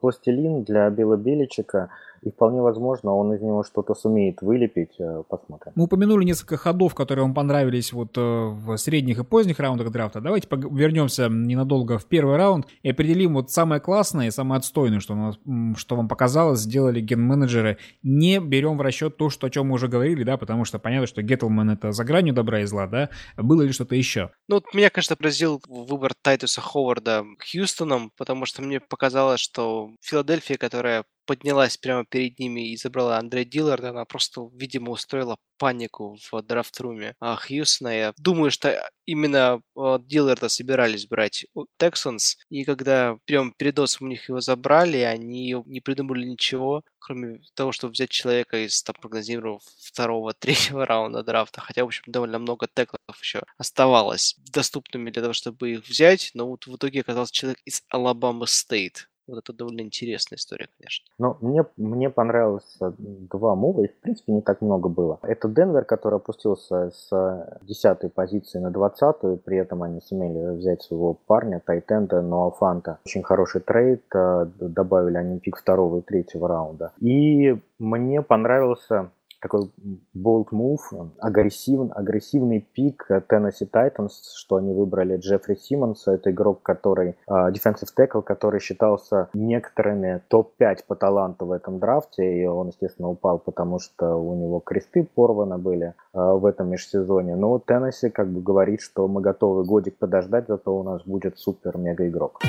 [0.00, 1.90] пластилин для Билла Беличика.
[2.22, 4.98] И вполне возможно, он из него что-то сумеет вылепить.
[4.98, 5.72] Э, посмотрим.
[5.74, 10.20] Мы упомянули несколько ходов, которые вам понравились вот э, в средних и поздних раундах драфта.
[10.20, 15.14] Давайте вернемся ненадолго в первый раунд и определим вот самое классное и самое отстойное, что,
[15.14, 15.38] нас,
[15.76, 17.78] что вам показалось, сделали ген-менеджеры.
[18.02, 21.06] Не берем в расчет то, что, о чем мы уже говорили, да, потому что понятно,
[21.06, 23.10] что Геттлман это за гранью добра и зла, да.
[23.36, 24.30] Было ли что-то еще?
[24.48, 29.65] Ну, вот меня, конечно, поразил выбор Тайтуса Ховарда Хьюстоном, потому что мне показалось, что
[30.02, 36.18] Филадельфия, которая поднялась прямо перед ними и забрала Андрея Дилларда, она просто, видимо, устроила панику
[36.30, 37.88] в драфт-руме а, Хьюстона.
[37.88, 41.46] Я думаю, что именно а, Дилларда собирались брать
[41.78, 47.72] Texans, и когда прям перед у них его забрали, они не придумали ничего, кроме того,
[47.72, 51.60] чтобы взять человека из там, прогнозированного второго, третьего раунда драфта.
[51.60, 56.48] Хотя, в общем, довольно много теклов еще оставалось доступными для того, чтобы их взять, но
[56.48, 61.06] вот в итоге оказался человек из Алабама Стейт Вот это довольно интересная история, конечно.
[61.18, 65.18] Ну, мне, мне понравилось два move а, их, в принципе, не так много было.
[65.22, 71.14] Это Денвер, который опустился с 10 позиции на 20 при этом они сумели взять своего
[71.14, 72.98] парня, тайт-энда, Ноа Фанта.
[73.04, 76.92] Очень хороший trade, э, добавили они пик второго и третьего раунда.
[77.00, 79.10] И мне понравился
[79.40, 79.70] такой
[80.14, 87.16] bold move, агрессивный, агрессивный пик Tennessee Titans, что они выбрали Джеффри Симмонса, это игрок, который,
[87.28, 93.08] uh, defensive tackle, который считался некоторыми топ-5 по таланту в этом драфте, и он, естественно,
[93.08, 97.36] упал, потому что у него кресты порваны были uh, в этом межсезоне.
[97.36, 102.08] Но Теннесси как бы говорит, что мы готовы годик подождать, зато у нас будет супер-мега
[102.08, 102.40] игрок.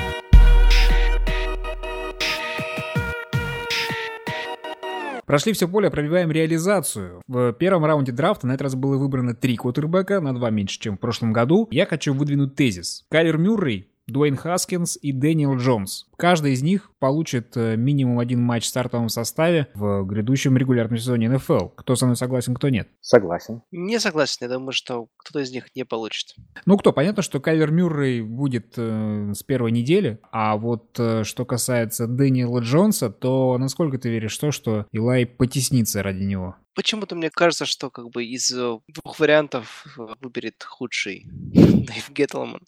[5.28, 7.20] Прошли все поле, пробиваем реализацию.
[7.28, 10.96] В первом раунде драфта на этот раз было выбрано три квотербека, на два меньше, чем
[10.96, 11.68] в прошлом году.
[11.70, 13.04] Я хочу выдвинуть тезис.
[13.10, 16.07] Кайлер Мюррей Дуэйн Хаскинс и Дэниел Джонс.
[16.18, 21.28] Каждый из них получит э, минимум один матч в стартовом составе в грядущем регулярном сезоне
[21.28, 21.68] НФЛ.
[21.68, 22.88] Кто со мной согласен, кто нет?
[23.00, 23.62] Согласен.
[23.70, 24.38] Не согласен.
[24.40, 26.34] Я думаю, что кто-то из них не получит.
[26.66, 26.92] Ну кто?
[26.92, 32.62] Понятно, что Кайлер Мюррей будет э, с первой недели, а вот э, что касается Дэниела
[32.62, 36.56] Джонса, то насколько ты веришь в то, что Илай потеснится ради него?
[36.74, 42.62] Почему-то мне кажется, что как бы из э, двух вариантов э, выберет худший Дэйв Геттлман.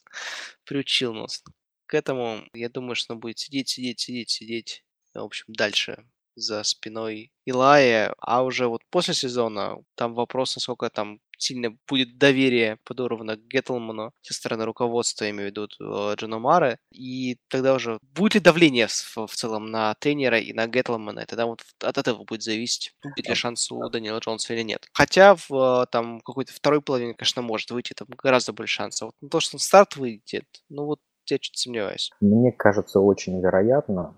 [0.64, 1.42] Приучил нас
[1.90, 2.44] к этому.
[2.54, 4.84] Я думаю, что он будет сидеть, сидеть, сидеть, сидеть.
[5.12, 6.04] В общем, дальше
[6.36, 12.78] за спиной Илая, а уже вот после сезона там вопрос, насколько там сильно будет доверие
[12.84, 17.74] подорвано к Геттлману со стороны руководства, я имею в виду э, Джона Мара, и тогда
[17.74, 21.62] уже будет ли давление в, в целом на тренера и на Геттлмана, и тогда вот
[21.82, 24.86] от этого будет зависеть, будет ли шанс у Даниэла Джонса или нет.
[24.92, 29.06] Хотя в там какой-то второй половине, конечно, может выйти, там гораздо больше шансов.
[29.06, 31.00] Вот на то, что он старт выйдет, ну вот
[31.30, 32.10] я чуть сомневаюсь.
[32.20, 34.14] Мне кажется, очень вероятно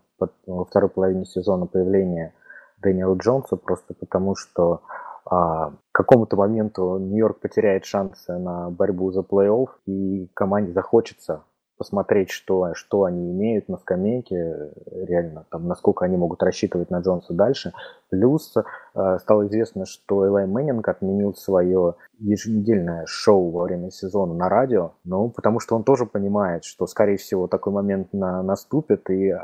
[0.46, 2.34] во второй половине сезона появление
[2.78, 4.82] Дэниела Джонса, просто потому что
[5.24, 11.44] а, к какому-то моменту Нью-Йорк потеряет шансы на борьбу за плей-офф, и команде захочется
[11.78, 17.34] посмотреть, что, что они имеют на скамейке, реально, там, насколько они могут рассчитывать на Джонса
[17.34, 17.72] дальше.
[18.08, 18.54] Плюс
[18.92, 25.28] стало известно, что Элай Мэннинг отменил свое еженедельное шоу во время сезона на радио, ну,
[25.28, 29.38] потому что он тоже понимает, что, скорее всего, такой момент на, наступит, и э,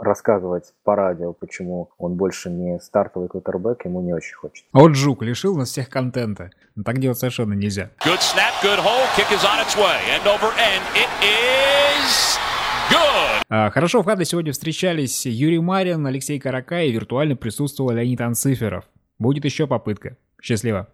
[0.00, 4.68] рассказывать по радио, почему он больше не стартовый квотербек, ему не очень хочется.
[4.72, 6.50] А вот Жук лишил нас всех контента.
[6.74, 7.90] Но так делать совершенно нельзя.
[8.04, 10.00] Good snap, good hole, kick is on its way.
[10.10, 12.38] End over end, it is
[12.90, 13.31] good.
[13.54, 18.86] А, хорошо, в кадре сегодня встречались Юрий Марин, Алексей Карака и виртуально присутствовал Леонид Анциферов.
[19.18, 20.16] Будет еще попытка.
[20.40, 20.88] Счастливо.